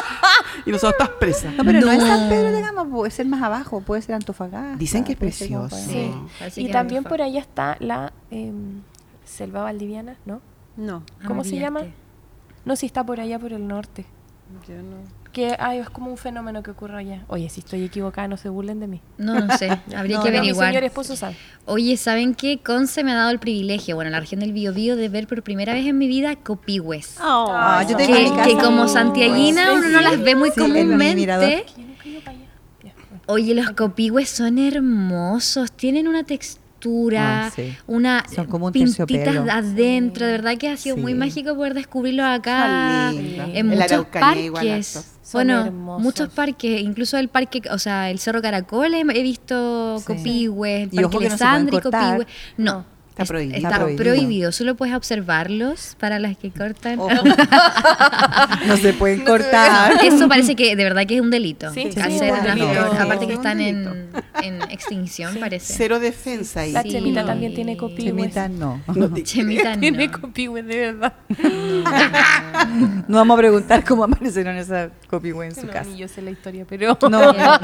y 0.66 0.70
nosotros 0.70 0.94
estás 1.00 1.16
presas. 1.18 1.54
No, 1.54 1.64
pero 1.64 1.80
no. 1.80 1.92
es 1.92 1.98
No. 1.98 2.06
San 2.06 2.28
Pedro 2.30 2.50
de 2.50 2.62
Gama, 2.62 2.88
puede 2.88 3.10
ser 3.10 3.26
más 3.26 3.42
abajo, 3.42 3.82
puede 3.82 4.00
ser 4.00 4.14
Antofagasta. 4.14 4.76
Dicen 4.76 5.04
que 5.04 5.12
es 5.12 5.18
precioso. 5.18 5.76
Sí. 5.76 6.10
No. 6.10 6.28
Y 6.56 6.70
también 6.70 7.04
por 7.04 7.20
allá 7.20 7.40
está 7.40 7.76
la 7.80 8.12
em, 8.30 8.80
selva 9.24 9.64
valdiviana, 9.64 10.16
¿no? 10.24 10.40
No, 10.76 11.02
¿Cómo 11.26 11.42
se 11.42 11.50
Olvídate. 11.50 11.60
llama? 11.60 11.80
No, 12.64 12.76
si 12.76 12.86
está 12.86 13.04
por 13.04 13.18
allá 13.20 13.38
por 13.38 13.52
el 13.52 13.66
norte. 13.66 14.06
yo 14.66 14.76
no. 14.76 14.96
Que 15.32 15.54
ay, 15.58 15.78
es 15.78 15.90
como 15.90 16.10
un 16.10 16.16
fenómeno 16.16 16.62
que 16.62 16.70
ocurre 16.70 16.98
allá. 16.98 17.22
Oye, 17.28 17.48
si 17.50 17.60
estoy 17.60 17.84
equivocada, 17.84 18.26
no 18.28 18.36
se 18.36 18.48
burlen 18.48 18.80
de 18.80 18.86
mí. 18.88 19.00
No, 19.18 19.38
no 19.38 19.56
sé. 19.58 19.68
Habría 19.96 20.16
No, 20.18 20.22
que 20.24 20.30
no, 20.30 20.40
mi 20.42 20.48
averiguar. 20.50 20.82
esposo 20.84 21.16
sabe. 21.16 21.36
Oye, 21.66 21.96
¿saben 21.98 22.34
qué? 22.34 22.58
Conce 22.64 23.04
me 23.04 23.12
ha 23.12 23.14
dado 23.16 23.30
el 23.30 23.38
privilegio, 23.38 23.94
bueno, 23.94 24.10
la 24.10 24.20
región 24.20 24.40
del 24.40 24.52
Biobío, 24.52 24.96
de 24.96 25.08
ver 25.10 25.26
por 25.26 25.42
primera 25.42 25.74
vez 25.74 25.86
en 25.86 25.98
mi 25.98 26.08
vida 26.08 26.34
copihue. 26.36 27.00
Ah, 27.20 27.84
yo 27.88 27.96
Que- 27.96 28.04
tengo 28.06 28.16
en 28.18 28.24
mi 28.24 28.30
Que, 28.30 28.36
casa. 28.36 28.48
que 28.48 28.56
como 28.64 28.88
santiaguina 28.88 29.72
uno 29.74 29.88
no 29.90 30.00
las 30.00 30.18
ve 30.20 30.34
muy 30.34 30.50
Sí, 30.50 30.60
en 30.62 30.66
comúnmente. 30.72 31.66
Oye, 33.26 33.54
los 33.54 33.70
copihue 33.72 34.24
son 34.24 34.58
hermosos, 34.58 35.70
tienen 35.72 36.08
una 36.08 36.24
textura, 36.24 37.46
Ah, 37.46 37.50
sí. 37.54 37.76
una 37.86 38.24
Son 38.34 38.46
como 38.46 38.66
un 38.66 38.72
pintitas 38.72 39.36
adentro, 39.50 40.24
de 40.24 40.32
verdad 40.32 40.56
que 40.56 40.68
ha 40.70 40.76
sido 40.78 40.96
muy 40.96 41.12
mágico 41.12 41.54
poder 41.54 41.74
descubrirlos 41.74 42.24
acá 42.24 43.10
en 43.10 43.54
En 43.54 43.68
la 43.68 43.74
muchos 43.74 43.92
Araucanía 43.92 44.42
igual 44.44 44.64
parques. 44.66 45.17
Son 45.28 45.40
Bueno, 45.46 45.66
hermosos. 45.66 46.02
muchos 46.02 46.28
parques, 46.30 46.80
incluso 46.80 47.18
el 47.18 47.28
parque, 47.28 47.60
o 47.70 47.78
sea, 47.78 48.08
el 48.10 48.18
Cerro 48.18 48.40
Caracol 48.40 48.94
he 48.94 49.22
visto 49.22 49.98
Sí. 49.98 50.04
copihue, 50.06 50.84
el 50.84 50.88
Y 50.90 50.98
ojo 51.04 51.10
parque 51.12 51.18
que 51.26 51.28
no 51.30 51.36
se 51.36 51.44
pueden 51.44 51.64
Lesandri, 51.66 51.80
cortar. 51.80 52.16
copihue. 52.16 52.26
No, 52.56 52.84
Está 53.18 53.22
es- 53.24 53.28
prohibido. 53.28 53.56
Está 53.56 53.68
Está 53.68 53.80
prohibido. 53.80 54.04
prohibido. 54.14 54.52
Solo 54.52 54.74
puedes 54.76 54.94
observarlos 54.94 55.96
para 55.98 56.18
las 56.18 56.36
que 56.36 56.50
cortan. 56.50 56.98
Ojo. 57.00 57.10
no 58.66 58.76
se 58.76 58.92
pueden 58.92 59.24
cortar. 59.24 60.04
Eso 60.04 60.28
parece 60.28 60.54
que 60.56 60.76
de 60.76 60.84
verdad 60.84 61.04
que 61.06 61.16
es 61.16 61.20
un 61.20 61.30
delito. 61.30 61.72
Sí, 61.74 61.88
sí, 61.92 62.00
Hacer 62.00 62.12
es 62.24 62.32
un 62.32 62.38
una 62.40 62.54
delito. 62.54 62.68
flor. 62.72 62.90
Sí, 62.92 62.96
Aparte 63.02 63.26
que 63.26 63.32
están 63.34 63.60
en, 63.60 64.08
extinción, 64.70 65.36
parece. 65.40 65.74
Cero 65.76 65.98
defensa 65.98 66.60
ahí. 66.60 66.72
La 66.72 66.82
Sí. 66.82 66.90
chemita 66.92 67.24
también 67.26 67.54
tiene 67.54 67.76
copihue. 67.76 68.04
Chemita, 68.10 68.48
no. 68.48 68.80
No 68.94 69.08
Chemita 69.22 69.74
no. 69.74 69.80
Tiene 69.80 70.10
copihue, 70.10 70.62
de 70.62 70.76
verdad. 70.92 71.12
No 73.08 73.16
vamos 73.18 73.34
a 73.34 73.38
preguntar 73.38 73.84
cómo 73.84 74.04
aparecieron 74.04 74.56
esas 74.56 74.90
copihue 75.08 75.46
en 75.46 75.54
su 75.54 75.66
No, 75.66 75.72
casa. 75.72 75.90
ni 75.90 75.96
yo 75.98 76.08
sé 76.08 76.22
la 76.22 76.30
historia, 76.30 76.64
pero... 76.68 76.96
No, 77.02 77.08
no, 77.10 77.32
no. 77.32 77.58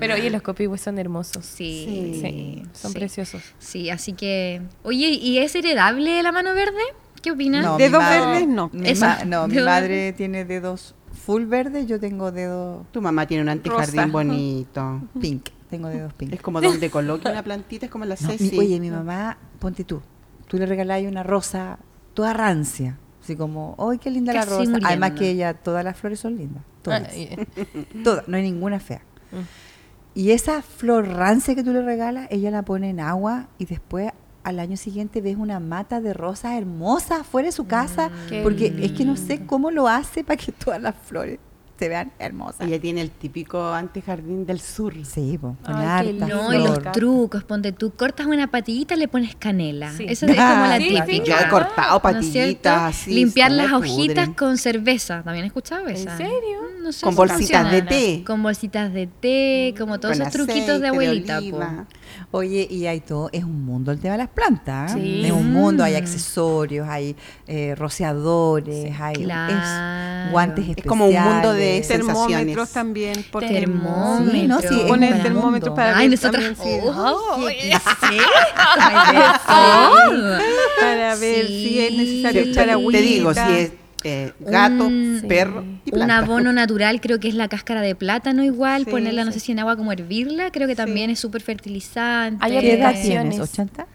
Pero 0.00 0.14
oye, 0.14 0.30
los 0.30 0.42
copihue 0.42 0.78
son 0.78 0.98
hermosos. 0.98 1.44
Sí, 1.44 2.18
Sí, 2.20 2.62
son 2.72 2.92
sí. 2.92 2.98
preciosos. 2.98 3.42
Sí, 3.58 3.90
así 3.90 4.12
que. 4.12 4.62
Oye, 4.82 5.08
¿y 5.10 5.38
es 5.38 5.54
heredable 5.54 6.22
la 6.22 6.32
mano 6.32 6.54
verde? 6.54 6.80
¿Qué 7.22 7.30
opinas? 7.30 7.64
No, 7.64 7.76
Dedos 7.78 8.02
verdes, 8.02 8.48
no. 8.48 8.68
Mi 8.72 8.88
Eso. 8.88 9.06
ma- 9.06 9.24
no, 9.24 9.46
mi 9.48 9.58
madre 9.60 10.12
tiene 10.12 10.44
dedos 10.44 10.94
full 11.12 11.44
verde, 11.44 11.86
yo 11.86 12.00
tengo 12.00 12.32
dedos 12.32 12.84
Tu 12.90 13.00
mamá 13.00 13.26
tiene 13.26 13.42
un 13.44 13.48
antejardín 13.48 13.96
Rosa. 14.00 14.06
bonito. 14.12 15.00
pink. 15.20 15.48
Tengo 15.70 15.88
dedos 15.88 16.12
pink. 16.14 16.32
Es 16.34 16.40
como 16.42 16.60
donde 16.60 16.90
coloque 16.90 17.28
una 17.30 17.42
plantita, 17.42 17.86
es 17.86 17.92
como 17.92 18.04
la 18.04 18.16
No, 18.20 18.28
mi- 18.38 18.58
oye, 18.58 18.80
mi 18.80 18.90
mamá, 18.90 19.38
ponte 19.58 19.84
tú, 19.84 20.02
tú 20.48 20.58
le 20.58 20.66
regalás 20.66 21.02
una 21.04 21.22
rosa 21.22 21.78
toda 22.12 22.32
rancia, 22.34 22.98
así 23.22 23.36
como, 23.36 23.76
¡ay, 23.78 23.98
qué 23.98 24.10
linda 24.10 24.32
la 24.34 24.44
rosa! 24.44 24.56
muriendo. 24.64 24.86
Además 24.86 25.12
que 25.12 25.30
ella, 25.30 25.54
todas 25.54 25.82
las 25.84 25.96
flores 25.96 26.18
son 26.20 26.36
lindas, 26.36 26.62
todas, 26.82 27.02
Ah, 27.04 27.44
todas, 28.04 28.26
no 28.28 28.36
hay 28.36 28.42
ninguna 28.42 28.80
fea. 28.80 29.00
Mm. 29.30 30.18
Y 30.18 30.32
esa 30.32 30.60
flor 30.60 31.06
rancia 31.08 31.54
que 31.54 31.62
tú 31.62 31.72
le 31.72 31.80
regalas, 31.82 32.26
ella 32.30 32.50
la 32.50 32.62
pone 32.64 32.90
en 32.90 33.00
agua 33.00 33.46
y 33.58 33.64
después 33.64 34.12
al 34.44 34.58
año 34.60 34.76
siguiente 34.76 35.20
ves 35.20 35.36
una 35.36 35.60
mata 35.60 36.00
de 36.00 36.12
rosas 36.14 36.52
hermosas 36.52 37.26
fuera 37.26 37.46
de 37.46 37.52
su 37.52 37.66
casa, 37.66 38.10
Qué 38.28 38.42
porque 38.42 38.74
es 38.82 38.92
que 38.92 39.04
no 39.04 39.16
sé 39.16 39.44
cómo 39.46 39.70
lo 39.70 39.88
hace 39.88 40.24
para 40.24 40.36
que 40.36 40.52
todas 40.64 40.80
las 40.80 40.94
flores 40.94 41.38
se 41.82 41.88
vean 41.88 42.12
hermosas. 42.20 42.60
Ella 42.60 42.80
tiene 42.80 43.00
el 43.00 43.10
típico 43.10 43.72
antejardín 43.72 44.46
del 44.46 44.60
sur. 44.60 44.94
Sí, 45.04 45.36
po, 45.36 45.56
con 45.64 45.74
Ay, 45.74 46.10
harta 46.10 46.28
No, 46.28 46.54
y 46.54 46.58
los 46.58 46.80
trucos, 46.92 47.42
ponte 47.42 47.72
tú, 47.72 47.90
cortas 47.90 48.26
una 48.26 48.46
patillita 48.46 48.94
y 48.94 48.98
le 48.98 49.08
pones 49.08 49.34
canela. 49.34 49.90
Sí. 49.90 50.06
Eso 50.08 50.26
es 50.26 50.36
como 50.36 50.66
la 50.66 50.76
sí, 50.78 50.94
típica. 50.94 51.24
Yo 51.24 51.34
he 51.44 51.48
cortado 51.48 52.00
patillitas 52.00 52.82
así. 52.82 53.12
Limpiar 53.12 53.50
las 53.50 53.72
hojitas 53.72 54.26
pudren. 54.26 54.34
con 54.34 54.58
cerveza. 54.58 55.22
¿También 55.24 55.44
he 55.44 55.48
escuchado 55.48 55.88
esa? 55.88 56.12
¿En 56.12 56.18
serio? 56.18 56.60
Mm, 56.78 56.81
no 56.82 56.92
sé 56.92 57.02
Con 57.04 57.12
si 57.12 57.16
bolsitas 57.16 57.70
de 57.70 57.82
té. 57.82 58.24
Con 58.26 58.42
bolsitas 58.42 58.92
de 58.92 59.06
té, 59.06 59.74
como 59.78 59.98
todos 60.00 60.18
con 60.18 60.26
esos 60.26 60.32
truquitos 60.46 60.80
de 60.80 60.88
abuelita. 60.88 61.40
Oye, 62.30 62.66
y 62.70 62.86
hay 62.86 63.00
todo, 63.00 63.28
es 63.32 63.44
un 63.44 63.64
mundo 63.64 63.90
el 63.92 63.98
tema 64.00 64.12
de 64.12 64.18
las 64.18 64.28
plantas. 64.28 64.92
¿eh? 64.92 64.98
Sí. 65.00 65.22
Es 65.26 65.32
un 65.32 65.52
mundo, 65.52 65.82
hay 65.84 65.94
Mm. 65.94 65.96
accesorios, 65.96 66.88
hay 66.88 67.16
eh, 67.46 67.74
rociadores, 67.76 68.94
hay 69.00 69.14
es 69.22 70.30
guantes 70.32 70.68
especiales. 70.68 70.78
Es 70.78 70.84
como 70.86 71.06
un 71.08 71.14
mundo 71.14 71.52
de 71.52 71.84
Termómetros 71.86 72.70
también. 72.70 73.24
Porque 73.30 73.48
Termómetro. 73.48 74.32
Sí, 74.32 74.46
no, 74.46 74.60
sí, 74.60 74.66
el 75.02 75.22
termómetro 75.22 75.70
mundo. 75.70 75.74
para 75.74 75.96
Ay, 75.96 76.08
ver 76.08 76.18
nosotras. 76.18 76.56
Oh, 76.60 77.36
¿Qué 77.46 77.70
¿es 77.70 77.80
Ay, 79.46 80.16
de- 80.16 80.38
para 80.80 81.16
ver 81.16 81.46
si 81.46 81.80
es 81.80 81.90
Sí. 81.90 81.96
necesario 81.96 82.42
Te- 82.44 82.50
echar 82.50 82.64
te, 82.66 82.70
agüita. 82.72 83.00
digo, 83.00 83.34
si 83.34 83.40
es 83.40 83.72
eh, 84.04 84.32
gato, 84.40 84.86
Un- 84.86 85.24
perro 85.28 85.64
y 85.84 85.94
Un 85.94 86.10
abono 86.10 86.52
natural 86.52 87.00
creo 87.00 87.20
que 87.20 87.28
es 87.28 87.34
la 87.34 87.48
cáscara 87.48 87.80
de 87.80 87.94
plátano 87.94 88.42
igual, 88.44 88.84
Sí, 88.84 88.90
ponerla 88.90 89.24
no 89.24 89.32
sé 89.32 89.40
si 89.40 89.52
en 89.52 89.58
agua 89.60 89.76
como 89.76 89.92
hervirla, 89.92 90.50
creo 90.50 90.66
que 90.68 90.74
también 90.76 91.10
es 91.10 91.18
súper 91.20 91.42
fertilizante. 91.42 92.44
Hay 92.44 92.58
¿Qué 92.58 92.74
edad 92.74 92.88
aplicaciones. 92.90 93.50
tienes? 93.52 93.70
¿80? 93.76 93.86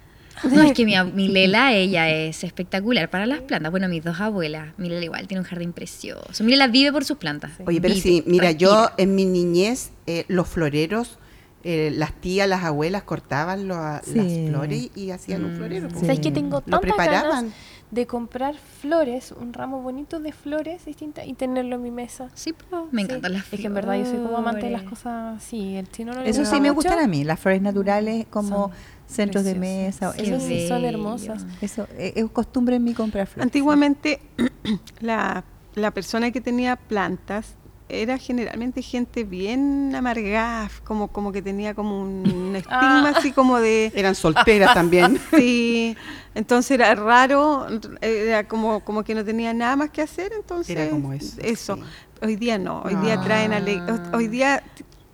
No, 0.52 0.62
es 0.62 0.74
que 0.74 0.86
mi, 0.86 0.93
mi 1.15 1.30
Lela, 1.30 1.74
ella 1.74 2.10
es 2.12 2.43
espectacular 2.43 3.10
para 3.10 3.26
las 3.26 3.41
plantas. 3.41 3.72
Bueno, 3.72 3.89
mis 3.89 4.04
dos 4.04 4.20
abuelas, 4.22 4.67
mi 4.78 4.88
Lela 4.88 5.04
igual 5.04 5.28
tiene 5.28 5.41
un 5.41 5.48
jardín 5.48 5.74
precioso. 5.74 6.43
Mi 6.43 6.52
Lela 6.52 6.67
vive 6.67 6.91
por 6.91 7.04
sus 7.06 7.17
plantas. 7.17 7.52
Oye, 7.65 7.82
pero 7.82 7.96
Vive, 7.96 8.04
sí, 8.04 8.24
mira, 8.28 8.52
yo 8.52 8.91
en 8.98 9.15
mi 9.15 9.26
niñez, 9.26 9.89
eh, 10.06 10.26
los 10.28 10.48
floreros, 10.48 11.17
eh, 11.63 11.89
las 11.91 12.13
tías, 12.22 12.48
las 12.48 12.63
abuelas 12.63 13.02
cortaban 13.02 13.67
lo- 13.67 13.76
las 13.82 14.04
flores 14.06 14.89
y 14.96 15.10
hacían 15.10 15.43
un 15.43 15.56
florero. 15.56 15.88
po. 15.89 15.96
Sí. 16.00 16.06
¿Sabes 16.06 16.20
que 16.20 16.32
tengo 16.32 16.58
Lo 16.58 16.62
tantas 16.62 16.82
preparaban. 16.82 17.30
ganas 17.48 17.54
de 17.89 18.06
comprar 18.06 18.56
flores, 18.58 19.32
un 19.32 19.54
ramo 19.54 19.82
bonito 19.82 20.19
de 20.19 20.34
flores 20.34 20.84
distintas 20.86 21.26
y 21.26 21.34
tenerlo 21.34 21.76
en 21.78 21.84
mi 21.84 21.91
mesa? 21.91 22.30
Sí, 22.34 22.52
po, 22.54 22.88
me 22.91 23.02
Sí. 23.04 23.08
encantan 23.08 23.34
las 23.34 23.54
Es 23.54 23.60
que 23.62 23.67
en 23.67 23.73
verdad 23.73 23.95
yo 23.97 24.06
soy 24.06 24.19
como 24.19 24.38
amante 24.38 24.65
de 24.65 24.71
las 24.71 24.82
flores. 24.82 25.00
cosas 25.00 25.38
así. 25.38 25.76
El 25.78 25.89
chino 25.89 26.13
no 26.13 26.21
Eso 26.21 26.43
sí 26.45 26.56
me 26.56 26.69
mucho. 26.69 26.73
gustan 26.76 27.00
a 27.00 27.08
mí, 27.08 27.23
las 27.23 27.39
flores 27.39 27.62
naturales 27.62 28.26
como 28.30 28.69
Son 28.69 28.71
centros 29.08 29.45
de 29.45 29.56
mesa. 29.56 30.13
Qué 30.15 30.23
Eso 30.23 30.39
sí, 30.45 30.67
son 30.67 30.84
hermosas. 30.84 31.45
Eso 31.62 31.88
eh, 31.91 32.12
es 32.15 32.30
costumbre 32.32 32.76
en 32.76 32.84
mí 32.84 32.93
comprar 32.93 33.26
flores. 33.28 33.45
Antiguamente, 33.45 34.19
la, 35.00 35.43
la 35.76 35.91
persona 35.91 36.32
que 36.32 36.41
tenía 36.41 36.76
plantas 36.76 37.56
era 37.89 38.17
generalmente 38.17 38.82
gente 38.82 39.23
bien 39.23 39.93
amargada, 39.95 40.69
como, 40.84 41.08
como 41.08 41.32
que 41.32 41.41
tenía 41.41 41.73
como 41.73 42.02
un 42.02 42.54
estigma 42.56 43.10
Ah. 43.10 43.13
así 43.15 43.32
como 43.32 43.60
de... 43.60 43.91
Eran 43.95 44.13
solteras 44.15 44.73
también. 44.73 45.19
Sí, 45.36 45.95
entonces 46.36 46.71
era 46.71 46.93
raro, 46.95 47.65
era 48.02 48.45
como, 48.47 48.82
como 48.82 49.04
que 49.04 49.15
no 49.15 49.23
tenía 49.23 49.54
nada 49.54 49.76
más 49.76 49.89
que 49.89 50.02
hacer, 50.02 50.32
entonces 50.36 50.76
Era 50.76 50.89
como 50.89 51.13
eso, 51.13 51.76
sí. 51.76 51.82
Hoy 52.21 52.36
día 52.36 52.58
no, 52.58 52.82
hoy 52.82 52.95
día 52.95 53.15
Ah. 53.19 53.23
traen 53.23 53.54
ale- 53.54 53.82
hoy 54.13 54.28
día 54.28 54.63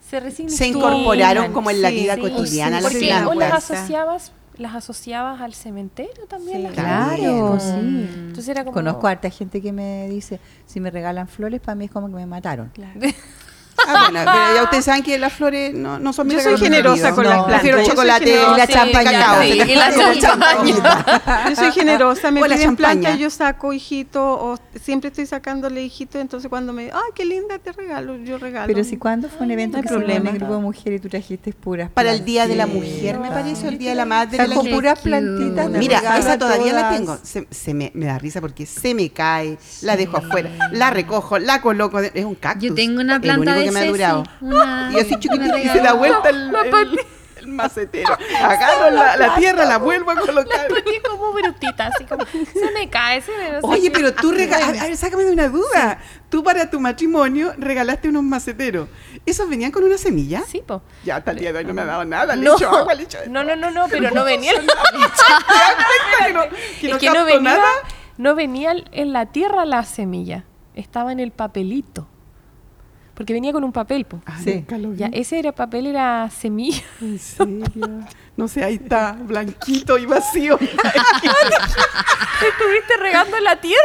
Se, 0.09 0.31
Se 0.49 0.67
incorporaron 0.67 1.51
como 1.53 1.69
en 1.71 1.81
la 1.81 1.89
Sí, 1.89 1.95
vida 1.95 2.15
sí, 2.15 2.21
cotidiana 2.21 2.77
sí, 2.77 2.83
las 3.07 3.23
Porque 3.23 3.37
o 3.37 3.39
las 3.39 3.69
asociabas, 3.71 4.31
las 4.57 4.75
asociabas 4.75 5.41
al 5.41 5.53
cementerio 5.53 6.25
también. 6.27 6.57
Sí. 6.57 6.63
las 6.63 6.73
Claro, 6.73 7.17
plantas. 7.57 7.63
sí. 7.63 8.09
Entonces 8.15 8.47
era 8.49 8.63
como... 8.63 8.73
Conozco 8.73 9.07
a 9.07 9.11
harta 9.11 9.29
gente 9.29 9.61
que 9.61 9.71
me 9.71 10.07
dice, 10.09 10.39
si 10.65 10.79
me 10.79 10.91
regalan 10.91 11.27
flores, 11.27 11.59
para 11.61 11.75
mí 11.75 11.85
es 11.85 11.91
como 11.91 12.07
que 12.07 12.15
me 12.15 12.25
mataron. 12.25 12.69
Claro. 12.73 12.99
Ah, 13.87 14.07
bueno, 14.09 14.31
pero 14.31 14.55
ya 14.55 14.63
ustedes 14.63 14.85
saben 14.85 15.03
que 15.03 15.17
las 15.17 15.33
flores 15.33 15.73
no, 15.73 15.99
no 15.99 16.13
son 16.13 16.27
mi 16.27 16.33
Yo 16.35 16.41
soy 16.41 16.57
generosa 16.57 17.13
con 17.13 17.23
las 17.25 17.33
plantas. 17.33 17.53
Prefiero 17.53 17.77
Yo 17.79 17.83
soy 17.85 17.91
chocolate 17.91 18.25
generosa. 18.25 18.53
y 18.53 18.57
la 18.57 19.03
cacao. 19.03 19.43
y 19.43 19.75
la 19.75 20.19
champaña. 20.19 21.05
Yo 21.49 21.55
soy 21.55 21.71
generosa, 21.71 22.31
me 22.31 22.41
piden 22.41 22.59
champaña. 22.59 22.99
planta, 23.01 23.15
yo 23.17 23.29
saco 23.29 23.73
hijito, 23.73 24.23
o 24.23 24.57
siempre 24.81 25.09
estoy 25.09 25.25
sacándole 25.25 25.83
hijito, 25.83 26.19
entonces 26.19 26.49
cuando 26.49 26.73
me, 26.73 26.85
ay, 26.85 27.11
qué 27.15 27.25
linda, 27.25 27.59
te 27.59 27.71
regalo, 27.71 28.17
yo 28.17 28.37
regalo. 28.37 28.67
Pero 28.67 28.83
si 28.83 28.97
cuando 28.97 29.29
fue 29.29 29.45
un 29.45 29.51
evento 29.51 29.77
que 29.81 29.87
en 29.87 29.93
problema. 29.93 30.29
el 30.29 30.37
grupo 30.37 30.55
de 30.55 30.61
mujeres 30.61 30.99
y 30.99 31.01
tú 31.01 31.09
trajiste 31.09 31.53
puras 31.53 31.89
Para 31.91 32.11
el 32.11 32.25
Día 32.25 32.47
de 32.47 32.55
la. 32.55 32.67
Mujer, 32.67 33.19
me 33.19 33.29
parece, 33.29 33.67
o 33.67 33.69
el 33.69 33.77
Día 33.77 33.89
de 33.91 33.95
la 33.95 34.05
Madre. 34.05 34.37
Qué 34.37 34.69
puras 34.73 34.99
plantitas. 34.99 35.69
me 35.69 35.77
Mira, 35.77 36.17
esa 36.17 36.37
todavía 36.37 36.73
la 36.73 36.89
tengo. 36.95 37.17
Se, 37.21 37.47
se 37.51 37.73
me, 37.73 37.91
me 37.93 38.05
da 38.05 38.17
risa 38.17 38.41
porque 38.41 38.65
se 38.65 38.93
me 38.93 39.09
cae, 39.09 39.57
la 39.81 39.95
dejo 39.95 40.17
afuera, 40.17 40.49
la 40.71 40.89
recojo, 40.89 41.37
la 41.39 41.61
coloco. 41.61 42.01
de- 42.01 42.11
es 42.13 42.25
un 42.25 42.35
cactus. 42.35 42.69
Yo 42.69 42.75
tengo 42.75 43.01
una 43.01 43.19
planta 43.19 43.53
de 43.53 43.71
me 43.73 43.79
ha 43.81 43.85
durado. 43.85 44.23
una- 44.41 44.89
Y 44.93 44.99
así 44.99 45.15
chiquitito 45.19 45.57
y 45.57 45.69
se 45.69 45.79
da 45.79 45.93
vuelta 45.93 46.29
el, 46.29 46.53
el- 46.55 46.99
el 47.37 47.47
macetero. 47.49 48.17
Agarro 48.41 48.89
la, 48.91 49.17
la 49.17 49.35
tierra, 49.35 49.65
la 49.65 49.77
vuelvo 49.77 50.11
a 50.11 50.15
colocar. 50.15 50.65
Ponía 50.69 51.01
como 51.09 51.33
brutita, 51.33 51.87
así 51.87 52.05
como... 52.05 52.25
Se 52.25 52.71
me 52.73 52.89
cae, 52.89 53.21
se 53.21 53.31
me... 53.35 53.51
no 53.59 53.67
Oye, 53.67 53.91
pero 53.91 54.13
tú 54.13 54.31
regalaste, 54.35 54.79
a 54.79 54.83
ver, 54.83 54.95
sácame 54.95 55.23
de 55.25 55.33
una 55.33 55.49
duda. 55.49 55.99
Tú 56.29 56.41
para 56.41 56.69
tu 56.69 56.79
matrimonio 56.79 57.53
regalaste 57.57 58.07
unos 58.07 58.23
maceteros. 58.23 58.87
¿Esos 59.25 59.49
venían 59.49 59.71
con 59.71 59.83
una 59.83 59.97
semilla? 59.97 60.43
Sí, 60.47 60.63
po. 60.65 60.81
Ya 61.03 61.17
hasta 61.17 61.31
el 61.31 61.39
día 61.39 61.51
de 61.51 61.59
hoy 61.59 61.65
no 61.65 61.73
me 61.73 61.81
ha 61.81 61.85
dado 61.85 62.05
nada. 62.05 62.33
Le 62.37 62.45
No. 62.45 62.55
echo 62.55 62.69
agua, 62.69 62.93
le 62.93 63.03
echo 63.03 63.17
No, 63.27 63.43
no, 63.43 63.55
no, 63.57 63.71
no, 63.71 63.87
pero 63.89 64.09
no 64.11 64.23
venía... 64.23 64.53
¿Te 64.59 64.65
das 64.65 64.75
cuenta 65.43 66.25
que 66.25 66.33
no, 66.33 66.41
que 66.79 66.87
es 66.87 66.93
no 66.93 66.97
que 66.99 67.09
no 67.09 67.25
venía, 67.25 67.39
nada? 67.41 67.67
no 68.17 68.35
venía 68.35 68.73
en 68.93 69.11
la 69.11 69.25
tierra 69.27 69.65
la 69.65 69.83
semilla, 69.83 70.45
estaba 70.75 71.11
en 71.11 71.19
el 71.19 71.31
papelito. 71.31 72.07
Porque 73.13 73.33
venía 73.33 73.53
con 73.53 73.63
un 73.63 73.71
papel, 73.71 74.05
po. 74.05 74.19
Ah, 74.25 74.37
Sí. 74.43 74.55
nunca 74.55 74.77
lo 74.77 74.89
vi. 74.91 74.97
Ya, 74.97 75.07
ese 75.13 75.37
era 75.39 75.51
papel 75.51 75.85
era 75.87 76.29
semilla. 76.31 76.81
¿En 77.01 77.19
serio? 77.19 77.63
No 78.35 78.47
sé, 78.47 78.63
ahí 78.63 78.75
está, 78.75 79.11
blanquito 79.13 79.97
y 79.99 80.05
vacío. 80.07 80.57
¿Estuviste 80.59 80.77
regando 82.99 83.39
la 83.39 83.61
tierra? 83.61 83.81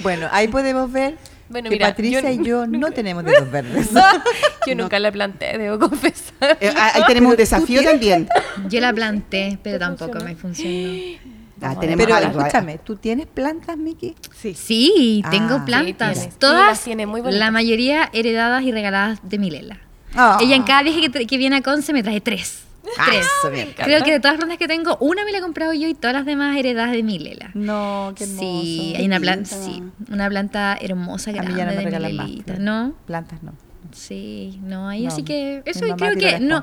Bueno, 0.00 0.26
ahí 0.32 0.48
podemos 0.48 0.90
ver 0.90 1.16
Bueno, 1.48 1.68
que 1.70 1.76
mira, 1.76 1.88
Patricia 1.88 2.20
yo- 2.32 2.42
y 2.42 2.44
yo 2.44 2.66
no 2.66 2.90
tenemos 2.92 3.24
dedos 3.24 3.50
verdes. 3.50 3.90
Yo 4.66 4.74
nunca 4.74 4.98
la 4.98 5.10
planté, 5.10 5.56
debo 5.56 5.78
confesar. 5.78 6.58
Eh, 6.60 6.74
ahí 6.76 7.02
tenemos 7.06 7.30
un 7.30 7.36
desafío 7.38 7.82
también. 7.82 8.28
Yo 8.68 8.80
la 8.80 8.92
planté, 8.92 9.58
pero 9.62 9.78
tampoco 9.78 10.12
funcionó? 10.20 10.28
me 10.28 10.36
funcionó. 10.36 11.37
Ah, 11.60 11.78
tenemos 11.78 12.04
Pero 12.04 12.16
algo. 12.16 12.38
escúchame, 12.40 12.78
¿tú 12.78 12.96
tienes 12.96 13.26
plantas, 13.26 13.76
Miki? 13.76 14.14
Sí. 14.34 14.54
Sí, 14.54 15.22
Ah. 15.24 15.30
tengo 15.30 15.56
Sí, 15.56 15.62
plantas. 15.66 16.28
Todas, 16.38 16.82
tiene 16.82 17.06
muy 17.06 17.20
bonitas. 17.20 17.40
la 17.40 17.50
mayoría 17.50 18.08
heredadas 18.12 18.62
y 18.62 18.72
regaladas 18.72 19.18
de 19.22 19.38
mi 19.38 19.50
Lela. 19.50 19.78
Ah. 20.14 20.38
Ella 20.40 20.56
en 20.56 20.62
cada 20.62 20.82
viaje 20.82 21.10
que, 21.10 21.36
viene 21.38 21.56
a 21.56 21.62
Conce 21.62 21.92
me 21.92 22.02
trae 22.02 22.20
tres. 22.20 22.64
Tres. 23.04 23.26
Eso, 23.42 23.50
bien. 23.50 23.74
Creo 23.76 24.02
que 24.02 24.12
de 24.12 24.18
todas 24.20 24.34
las 24.34 24.38
plantas 24.38 24.56
que 24.58 24.66
tengo, 24.66 24.96
una 25.00 25.22
me 25.24 25.32
la 25.32 25.38
he 25.38 25.40
comprado 25.42 25.74
yo 25.74 25.88
y 25.88 25.94
todas 25.94 26.14
las 26.14 26.24
demás 26.24 26.56
heredadas 26.56 26.92
de 26.92 27.02
mi 27.02 27.18
Lela. 27.18 27.50
No, 27.54 28.14
qué 28.16 28.24
hermoso. 28.24 28.40
Sí, 28.62 28.92
qué 28.94 28.98
hay 29.00 29.06
una 29.06 29.20
planta, 29.20 29.56
sí, 29.56 29.82
una 30.10 30.28
planta 30.28 30.78
hermosa, 30.80 31.30
A 31.30 31.34
grande 31.34 31.52
mí 31.52 31.58
ya 31.58 31.66
no 31.66 31.72
me 31.72 31.82
regalan 31.82 32.16
más. 32.16 32.30
¿No? 32.58 32.94
Plantas 33.06 33.42
no. 33.42 33.52
Sí, 33.92 34.58
no, 34.62 34.88
ahí 34.88 35.02
No, 35.02 35.08
así 35.08 35.22
que 35.22 35.62
eso 35.66 35.86
creo 35.96 36.16
que 36.16 36.40
no. 36.40 36.62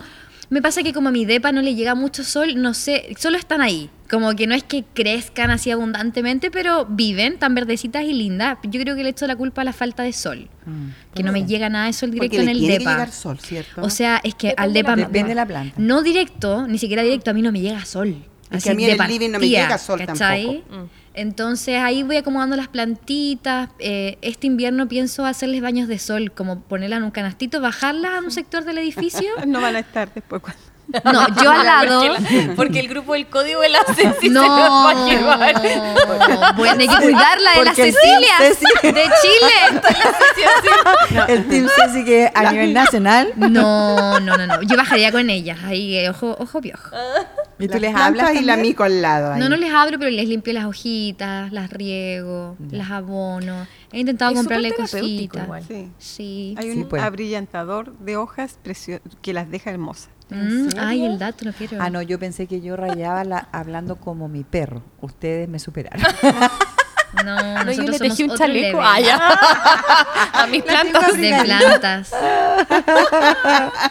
Me 0.49 0.61
pasa 0.61 0.83
que 0.83 0.93
como 0.93 1.09
a 1.09 1.11
mi 1.11 1.25
depa 1.25 1.51
no 1.51 1.61
le 1.61 1.75
llega 1.75 1.95
mucho 1.95 2.23
sol, 2.23 2.53
no 2.61 2.73
sé, 2.73 3.13
solo 3.19 3.37
están 3.37 3.61
ahí. 3.61 3.89
Como 4.09 4.35
que 4.35 4.45
no 4.45 4.53
es 4.53 4.63
que 4.63 4.83
crezcan 4.93 5.49
así 5.49 5.71
abundantemente, 5.71 6.51
pero 6.51 6.85
viven 6.85 7.39
tan 7.39 7.55
verdecitas 7.55 8.03
y 8.03 8.13
lindas. 8.13 8.57
Yo 8.63 8.79
creo 8.81 8.95
que 8.95 9.03
le 9.03 9.09
echo 9.09 9.25
la 9.25 9.35
culpa 9.35 9.61
a 9.61 9.65
la 9.65 9.73
falta 9.73 10.03
de 10.03 10.13
sol. 10.13 10.47
Que 11.13 11.23
no 11.23 11.31
me 11.31 11.45
llega 11.45 11.69
nada 11.69 11.87
de 11.87 11.93
sol 11.93 12.11
directo 12.11 12.37
Porque 12.37 12.39
en 12.41 12.45
le 12.45 12.51
el 12.51 12.59
tiene 12.59 12.73
que 12.73 12.79
depa. 12.79 12.91
llegar 12.93 13.11
sol, 13.11 13.39
¿cierto? 13.39 13.81
O 13.81 13.89
sea, 13.89 14.21
es 14.23 14.35
que 14.35 14.53
al 14.57 14.73
depa... 14.73 14.95
de 14.95 15.01
la 15.01 15.07
Depende 15.07 15.29
de 15.29 15.35
la 15.35 15.45
planta. 15.45 15.73
No 15.77 16.03
directo, 16.03 16.67
ni 16.67 16.77
siquiera 16.77 17.01
directo, 17.01 17.31
a 17.31 17.33
mí 17.33 17.41
no 17.41 17.51
me 17.51 17.61
llega 17.61 17.83
sol. 17.85 18.15
Es 18.51 18.63
que 18.63 18.69
a 18.69 18.73
mí 18.75 18.85
en 18.85 19.01
el 19.01 19.07
living 19.07 19.31
no 19.31 19.39
me 19.39 19.49
llega 19.49 19.77
sol 19.79 19.99
¿cachai? 20.05 20.61
tampoco. 20.67 20.89
Entonces 21.15 21.77
ahí 21.77 22.03
voy 22.03 22.17
acomodando 22.17 22.55
las 22.57 22.67
plantitas. 22.67 23.69
Eh, 23.79 24.17
este 24.21 24.47
invierno 24.47 24.87
pienso 24.87 25.25
hacerles 25.25 25.61
baños 25.61 25.87
de 25.87 25.97
sol, 25.97 26.31
como 26.31 26.61
ponerlas 26.61 26.97
en 26.97 27.03
un 27.05 27.11
canastito, 27.11 27.59
bajarlas 27.61 28.11
a 28.13 28.19
un 28.19 28.31
sector 28.39 28.65
del 28.65 28.77
edificio. 28.77 29.29
No 29.47 29.61
van 29.61 29.77
a 29.77 29.79
estar 29.79 30.13
después 30.13 30.41
cuando... 30.41 30.61
No, 31.03 31.27
yo 31.43 31.51
al 31.51 31.65
lado. 31.65 32.01
Porque 32.55 32.79
el 32.79 32.87
grupo 32.87 33.13
del 33.13 33.27
código 33.27 33.61
de 33.61 33.69
la 33.69 33.79
Ceci 33.93 34.29
No, 34.29 34.41
se 34.43 34.47
los 34.47 34.57
va 34.69 34.89
a 34.91 35.05
llevar. 35.05 36.55
bueno, 36.55 36.79
hay 36.81 36.87
que 36.87 36.95
cuidarla 37.03 37.51
de 37.51 37.65
las 37.65 37.75
Porque 37.75 37.83
el 37.89 37.93
Cecilias 37.93 38.59
Ceci- 38.59 38.93
de 38.93 39.03
Chile. 39.21 39.81
El 41.27 41.47
Team 41.47 41.67
Ceci 41.75 42.05
que 42.05 42.31
a 42.33 42.51
nivel 42.51 42.73
nacional. 42.73 43.33
No, 43.35 44.19
no, 44.19 44.37
no, 44.37 44.47
no. 44.47 44.61
Yo 44.63 44.77
bajaría 44.77 45.11
con 45.11 45.29
ellas. 45.29 45.59
Ahí, 45.63 45.97
eh, 45.97 46.09
ojo, 46.09 46.35
ojo 46.39 46.61
piojo. 46.61 46.89
¿Y 47.59 47.67
tú 47.67 47.79
les 47.79 47.95
hablas 47.95 48.35
y 48.35 48.41
la 48.41 48.57
mico 48.57 48.83
al 48.83 49.01
lado. 49.01 49.33
ahí. 49.33 49.39
No, 49.39 49.49
no 49.49 49.55
les 49.57 49.73
abro, 49.73 49.97
pero 49.97 50.11
les 50.11 50.27
limpio 50.27 50.53
las 50.53 50.65
hojitas, 50.65 51.51
las 51.51 51.69
riego, 51.69 52.55
las 52.71 52.91
abono. 52.91 53.67
He 53.91 53.99
intentado 53.99 54.31
Es 54.31 54.37
comprarle 54.37 54.73
cositas. 54.73 55.43
igual. 55.45 55.63
Sí. 55.67 55.89
Sí. 55.97 56.55
Hay 56.57 56.71
Sí, 56.71 56.77
un 56.81 56.89
pues. 56.89 57.01
abrillantador 57.01 57.93
de 57.97 58.17
hojas 58.17 58.57
que 59.21 59.33
las 59.33 59.49
deja 59.49 59.69
hermosas. 59.71 60.09
Mm, 60.29 60.67
ay, 60.79 61.05
el 61.05 61.19
dato, 61.19 61.45
no 61.45 61.53
quiero. 61.53 61.77
Ah, 61.79 61.89
no, 61.89 62.01
yo 62.01 62.17
pensé 62.19 62.47
que 62.47 62.59
yo 62.61 62.75
rayaba 62.75 63.23
la- 63.23 63.47
hablando 63.51 63.95
como 63.97 64.27
mi 64.27 64.43
perro. 64.43 64.81
Ustedes 65.01 65.47
me 65.49 65.59
superaron. 65.59 66.01
No, 67.23 67.33
No, 67.63 67.71
yo 67.71 67.83
nosotros 67.83 68.01
le 68.01 68.09
tejí 68.09 68.23
un 68.29 68.35
chaleco. 68.35 68.79
Ah, 68.81 68.99
ya. 68.99 69.17
A 70.33 70.47
mis 70.47 70.61
plantas. 70.63 71.15
de 71.15 71.33
plantas. 71.45 72.11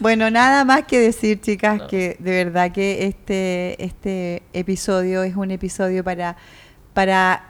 Bueno, 0.00 0.30
nada 0.30 0.64
más 0.64 0.84
que 0.84 0.98
decir, 0.98 1.40
chicas, 1.40 1.82
que 1.88 2.16
de 2.18 2.44
verdad 2.44 2.72
que 2.72 3.06
este, 3.06 3.82
este 3.84 4.42
episodio 4.52 5.22
es 5.22 5.36
un 5.36 5.50
episodio 5.50 6.02
para, 6.04 6.36
para 6.94 7.44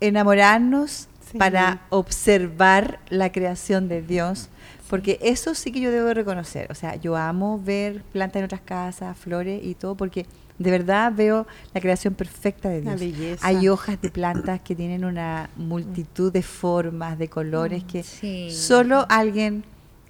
enamorarnos 0.00 1.08
Sí. 1.30 1.36
para 1.36 1.80
observar 1.90 3.00
la 3.10 3.30
creación 3.32 3.86
de 3.88 4.00
Dios. 4.00 4.48
Porque 4.88 5.18
eso 5.22 5.54
sí 5.54 5.72
que 5.72 5.80
yo 5.80 5.90
debo 5.90 6.12
reconocer. 6.14 6.70
O 6.70 6.74
sea, 6.74 6.96
yo 6.96 7.16
amo 7.16 7.60
ver 7.62 8.02
plantas 8.12 8.40
en 8.40 8.44
otras 8.44 8.60
casas, 8.62 9.16
flores 9.16 9.60
y 9.64 9.74
todo, 9.74 9.94
porque 9.94 10.26
de 10.58 10.70
verdad 10.70 11.12
veo 11.14 11.46
la 11.72 11.80
creación 11.80 12.14
perfecta 12.14 12.68
de 12.68 12.80
Dios. 12.80 13.40
Hay 13.42 13.68
hojas 13.68 14.00
de 14.00 14.10
plantas 14.10 14.60
que 14.60 14.74
tienen 14.74 15.04
una 15.04 15.50
multitud 15.56 16.32
de 16.32 16.42
formas, 16.42 17.18
de 17.18 17.28
colores 17.28 17.84
que 17.84 18.02
Sí. 18.02 18.50
solo 18.50 19.06
alguien 19.08 19.64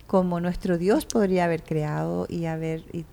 como 0.07 0.41
nuestro 0.41 0.79
Dios 0.79 1.05
podría 1.05 1.45
haber 1.45 1.62
creado 1.62 2.27
y 2.31 2.47
haber 2.47 2.83
y, 2.93 3.05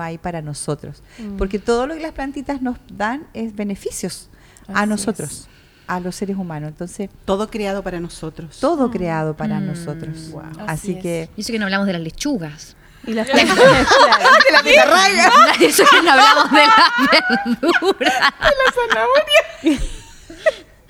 ahí 0.00 0.18
para 0.18 0.42
nosotros. 0.42 1.02
Porque 1.38 1.60
todo 1.60 1.86
lo 1.86 1.94
que 1.94 2.00
las 2.00 2.12
plantitas 2.12 2.60
nos 2.60 2.78
dan 2.92 3.26
es 3.32 3.54
beneficios 3.54 4.28
a 4.66 4.84
nosotros, 4.86 5.48
a 5.86 6.00
los 6.00 6.14
seres 6.16 6.36
humanos. 6.36 6.68
Entonces, 6.70 7.10
Todo 7.24 7.48
creado 7.50 7.82
para 7.82 8.00
nosotros. 8.00 8.58
todo 8.60 8.90
creado 8.90 9.34
para 9.36 9.60
Mm. 9.60 9.66
nosotros. 9.66 10.30
Wow. 10.30 10.42
Así, 10.42 10.60
Así 10.66 10.92
es. 10.92 11.02
que 11.02 11.28
Y 11.36 11.40
eso 11.42 11.52
que 11.52 11.58
no 11.58 11.64
hablamos 11.66 11.86
de 11.86 11.92
las 11.94 12.02
lechugas. 12.02 12.76
Y 13.06 13.14
las 13.14 13.26
de 13.26 13.34
la. 13.34 13.42
Eso 15.60 15.84
que 15.90 16.02
no 16.02 16.10
hablamos 16.12 16.50
de 16.52 16.66
las 16.66 17.60
verduras. 17.60 18.14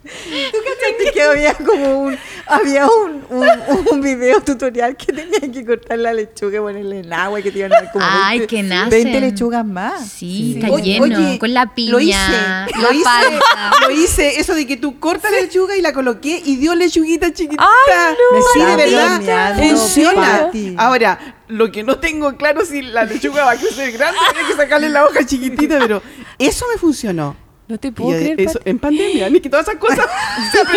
¿Tú 0.03 0.59
cachaste 0.59 1.13
que 1.15 1.23
había 1.23 1.55
como 1.55 2.01
un, 2.01 2.19
había 2.47 2.87
un, 2.87 3.25
un, 3.31 3.49
un 3.93 4.01
video 4.01 4.41
tutorial 4.41 4.97
que 4.97 5.13
tenía 5.13 5.41
que 5.53 5.65
cortar 5.65 5.99
la 5.99 6.13
lechuga 6.13 6.57
y 6.59 6.61
ponerle 6.61 6.99
en 7.01 7.13
agua 7.13 7.39
y 7.39 7.43
que 7.45 7.53
te 7.53 7.59
iban 7.61 7.73
a 7.73 7.83
dar 7.83 7.93
como 7.93 8.05
Ay, 8.09 8.41
20, 8.41 8.57
que 8.57 8.63
nacen. 8.65 8.91
20 8.91 9.21
lechugas 9.21 9.65
más. 9.65 10.09
Sí, 10.09 10.55
está 10.57 10.71
Oye, 10.73 10.99
lleno. 10.99 11.05
oye, 11.05 11.39
con 11.39 11.55
la 11.55 11.73
piña, 11.75 11.93
Lo 11.93 12.01
hice, 12.01 12.17
la 12.33 12.67
lo 12.81 12.93
hice, 12.93 13.05
palta. 13.05 13.71
lo 13.81 13.91
hice, 13.93 14.41
eso 14.41 14.55
de 14.55 14.67
que 14.67 14.77
tú 14.77 14.99
cortas 14.99 15.31
la 15.31 15.41
lechuga 15.41 15.77
y 15.77 15.81
la 15.83 15.93
coloqué 15.93 16.43
y 16.45 16.57
dio 16.57 16.75
lechuguita 16.75 17.33
chiquitita. 17.33 17.65
Ay, 17.89 18.15
no. 18.33 18.43
Sí, 18.55 18.59
de 18.65 18.77
verdad, 18.77 19.57
funciona. 19.57 20.51
Ahora, 20.79 21.37
lo 21.49 21.71
que 21.71 21.83
no 21.85 21.99
tengo 21.99 22.37
claro 22.37 22.65
si 22.65 22.83
la 22.83 23.05
lechuga 23.05 23.45
va 23.45 23.53
a 23.53 23.57
crecer 23.57 23.93
grande, 23.93 24.19
tiene 24.33 24.49
que 24.49 24.57
sacarle 24.57 24.89
la 24.89 25.05
hoja 25.05 25.25
chiquitita, 25.25 25.79
pero 25.79 26.03
eso 26.39 26.67
me 26.73 26.79
funcionó. 26.79 27.37
No 27.73 27.79
te 27.79 27.91
puedo 27.91 28.11
creer. 28.19 28.39
eso, 28.39 28.61
en 28.67 28.79
pandemia, 28.79 29.31
ni 29.31 29.41
que 29.41 29.49
todas 29.49 29.67
esas 29.67 29.81
cosas. 29.81 30.07
Esos 30.53 30.69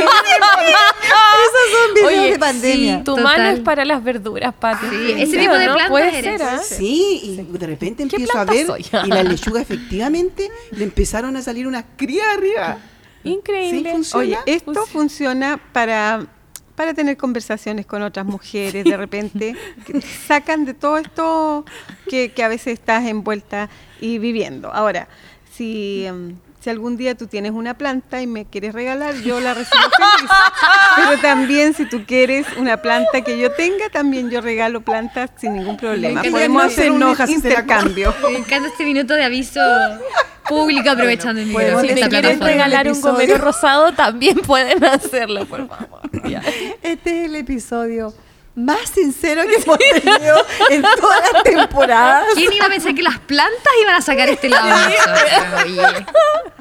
son 1.71 1.93
videos 1.93 2.07
Oye, 2.07 2.31
de 2.31 2.39
pandemia. 2.39 2.97
sí, 2.99 3.03
tu 3.03 3.15
Total. 3.15 3.23
mano 3.23 3.43
es 3.49 3.59
para 3.59 3.83
las 3.83 4.01
verduras, 4.01 4.53
Pati. 4.53 4.85
Sí, 4.89 5.11
ese 5.17 5.37
tipo 5.37 5.53
de 5.55 5.65
¿no? 5.67 5.73
plantas 5.73 5.89
Puede 5.89 6.17
eres. 6.19 6.39
ser, 6.39 6.49
¿ah? 6.49 6.59
Sí, 6.63 7.19
y 7.23 7.35
de 7.35 7.67
repente 7.67 8.07
¿Qué 8.07 8.15
empiezo 8.15 8.37
a 8.37 8.45
ver 8.45 8.65
soy? 8.65 8.85
y 9.05 9.07
la 9.09 9.23
lechuga 9.23 9.59
efectivamente 9.61 10.49
le 10.71 10.85
empezaron 10.85 11.35
a 11.35 11.41
salir 11.41 11.67
unas 11.67 11.83
crías 11.97 12.27
arriba. 12.37 12.77
Increíble. 13.25 13.89
Sí, 13.89 13.91
funciona. 13.91 14.23
Oye, 14.23 14.37
esto 14.45 14.85
funciona 14.85 15.59
para, 15.73 16.27
para 16.75 16.93
tener 16.93 17.17
conversaciones 17.17 17.85
con 17.85 18.03
otras 18.03 18.25
mujeres, 18.25 18.85
de 18.85 18.95
repente, 18.95 19.53
que 19.85 19.99
sacan 20.27 20.63
de 20.63 20.73
todo 20.73 20.97
esto 20.97 21.65
que, 22.07 22.31
que 22.31 22.41
a 22.41 22.47
veces 22.47 22.67
estás 22.79 23.05
envuelta 23.05 23.69
y 23.99 24.17
viviendo. 24.19 24.71
Ahora, 24.71 25.09
si, 25.51 26.05
em, 26.05 26.35
si 26.65 26.71
algún 26.71 26.97
día 26.97 27.13
tú 27.13 27.27
tienes 27.27 27.51
una 27.51 27.77
planta 27.77 28.23
y 28.23 28.25
me 28.25 28.45
quieres 28.45 28.73
regalar, 28.73 29.13
yo 29.21 29.39
la 29.39 29.53
recibo 29.53 29.83
feliz. 29.83 30.31
Pero 30.95 31.21
también 31.21 31.75
si 31.75 31.87
tú 31.87 32.05
quieres 32.07 32.47
una 32.57 32.77
planta 32.77 33.21
que 33.21 33.37
yo 33.37 33.51
tenga, 33.51 33.89
también 33.89 34.31
yo 34.31 34.41
regalo 34.41 34.81
plantas 34.81 35.29
sin 35.37 35.53
ningún 35.53 35.77
problema. 35.77 36.23
Podemos 36.23 36.63
hacer 36.63 36.89
un 36.89 37.03
intercambio. 37.27 38.15
Me 38.31 38.39
encanta 38.39 38.69
este 38.69 38.83
minuto 38.83 39.13
de 39.13 39.25
aviso 39.25 39.59
público 40.49 40.89
aprovechando 40.89 41.39
el 41.39 41.51
podemos 41.51 41.83
Si 41.83 41.93
me 41.93 42.09
quieren 42.09 42.41
regalar 42.41 42.91
un 42.91 42.99
gomero 42.99 43.37
rosado, 43.37 43.93
también 43.93 44.37
pueden 44.37 44.83
hacerlo, 44.85 45.45
por 45.45 45.67
favor. 45.67 46.01
Ya. 46.27 46.41
Este 46.81 47.21
es 47.21 47.25
el 47.29 47.35
episodio 47.35 48.11
más 48.55 48.89
sincero 48.89 49.43
que 49.43 49.55
hemos 49.55 49.77
tenido 49.77 50.45
en 50.71 50.81
todas 50.81 51.31
las 51.31 51.43
temporadas. 51.43 52.25
¿Quién 52.33 52.53
iba 52.53 52.65
a 52.65 52.69
pensar 52.69 52.95
que 52.95 53.03
las 53.03 53.19
plantas 53.19 53.73
iban 53.83 53.95
a 53.95 54.01
sacar 54.01 54.29
este 54.29 54.49
lado? 54.49 54.75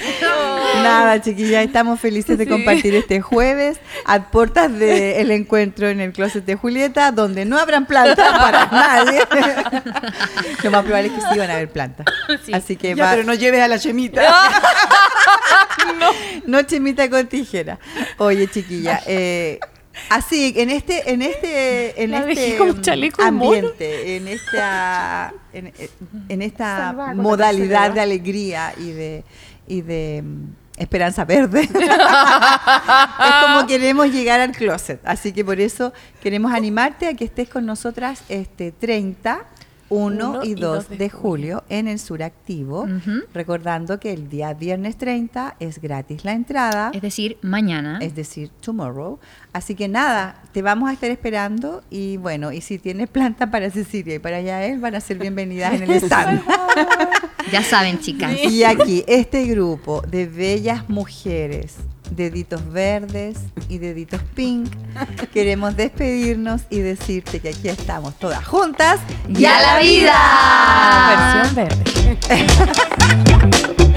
Nada, 0.82 1.20
chiquillas, 1.20 1.64
estamos 1.64 2.00
felices 2.00 2.38
de 2.38 2.46
compartir 2.46 2.94
este 2.94 3.20
jueves 3.20 3.78
a 4.04 4.30
puertas 4.30 4.76
del 4.78 5.30
encuentro 5.30 5.88
en 5.88 6.00
el 6.00 6.12
closet 6.12 6.44
de 6.44 6.54
Julieta, 6.54 7.12
donde 7.12 7.44
no 7.44 7.58
habrán 7.58 7.86
plantas 7.86 8.28
para 8.38 8.66
nadie. 8.66 9.20
Lo 10.62 10.70
más 10.70 10.84
probable 10.84 11.08
es 11.08 11.14
que 11.14 11.32
sí 11.32 11.38
van 11.38 11.50
a 11.50 11.54
haber 11.54 11.70
plantas. 11.70 12.06
Así 12.52 12.76
que 12.76 12.94
Ya, 12.94 13.04
va, 13.04 13.10
pero 13.12 13.24
no 13.24 13.34
lleves 13.34 13.60
a 13.60 13.68
la 13.68 13.78
chemita. 13.78 14.22
no 16.46 16.62
chemita 16.62 17.08
con 17.10 17.26
tijera. 17.26 17.78
Oye, 18.18 18.48
chiquilla, 18.48 19.00
eh, 19.06 19.58
así 20.08 20.54
en 20.56 20.70
este, 20.70 21.12
en 21.12 21.22
este, 21.22 22.02
en 22.02 22.12
La 22.12 22.30
este 22.30 22.58
ambiente, 23.18 24.16
en 24.16 24.28
esta, 24.28 25.34
en, 25.52 25.72
en 26.28 26.42
esta 26.42 26.92
modalidad 27.14 27.92
de 27.92 28.00
alegría 28.00 28.72
y 28.78 28.92
de 28.92 29.24
y 29.70 29.82
de 29.82 30.22
mm, 30.24 30.44
esperanza 30.76 31.24
verde. 31.24 31.60
es 31.70 31.70
como 33.44 33.66
queremos 33.68 34.10
llegar 34.12 34.40
al 34.40 34.52
closet. 34.52 35.00
Así 35.04 35.32
que 35.32 35.44
por 35.44 35.60
eso 35.60 35.92
queremos 36.22 36.52
animarte 36.52 37.06
a 37.06 37.14
que 37.14 37.24
estés 37.24 37.48
con 37.48 37.64
nosotras 37.66 38.22
este 38.28 38.72
30, 38.72 39.44
1 39.90 40.30
Uno 40.30 40.44
y 40.44 40.50
y 40.50 40.54
2 40.54 40.60
dos 40.60 40.88
de, 40.88 40.96
de 40.98 41.10
julio 41.10 41.64
en 41.68 41.88
el 41.88 41.98
Sur 41.98 42.22
Activo. 42.22 42.86
Recordando 43.34 43.98
que 43.98 44.12
el 44.12 44.28
día 44.28 44.54
viernes 44.54 44.96
30 44.96 45.56
es 45.58 45.80
gratis 45.80 46.24
la 46.24 46.32
entrada, 46.32 46.92
Es 46.94 47.02
decir, 47.02 47.38
mañana. 47.42 47.98
es 48.00 48.14
decir, 48.14 48.50
tomorrow. 48.60 49.18
Así 49.52 49.74
que 49.74 49.88
nada, 49.88 50.42
te 50.52 50.62
vamos 50.62 50.88
a 50.88 50.92
estar 50.92 51.10
esperando 51.10 51.82
y 51.90 52.18
bueno, 52.18 52.52
y 52.52 52.60
si 52.60 52.78
tienes 52.78 53.08
planta 53.08 53.50
para 53.50 53.68
Cecilia 53.70 54.14
y 54.14 54.18
para 54.20 54.40
Yael, 54.40 54.78
van 54.78 54.94
a 54.94 55.00
ser 55.00 55.18
bienvenidas 55.18 55.74
en 55.74 55.82
el 55.82 55.90
stand. 56.04 56.40
Ya 57.52 57.62
saben, 57.62 58.00
chicas. 58.00 58.32
y 58.42 58.64
aquí, 58.64 59.04
este 59.06 59.44
grupo 59.44 60.02
de 60.02 60.26
bellas 60.26 60.88
mujeres, 60.88 61.76
deditos 62.10 62.60
verdes 62.72 63.38
y 63.68 63.78
deditos 63.78 64.20
pink, 64.34 64.70
queremos 65.32 65.76
despedirnos 65.76 66.62
y 66.70 66.78
decirte 66.80 67.40
que 67.40 67.50
aquí 67.50 67.68
estamos 67.68 68.18
todas 68.18 68.44
juntas 68.44 69.00
¡Y 69.28 69.44
a 69.44 69.60
la 69.60 69.78
vida! 69.78 71.42
Versión 71.44 71.54
verde. 71.54 71.84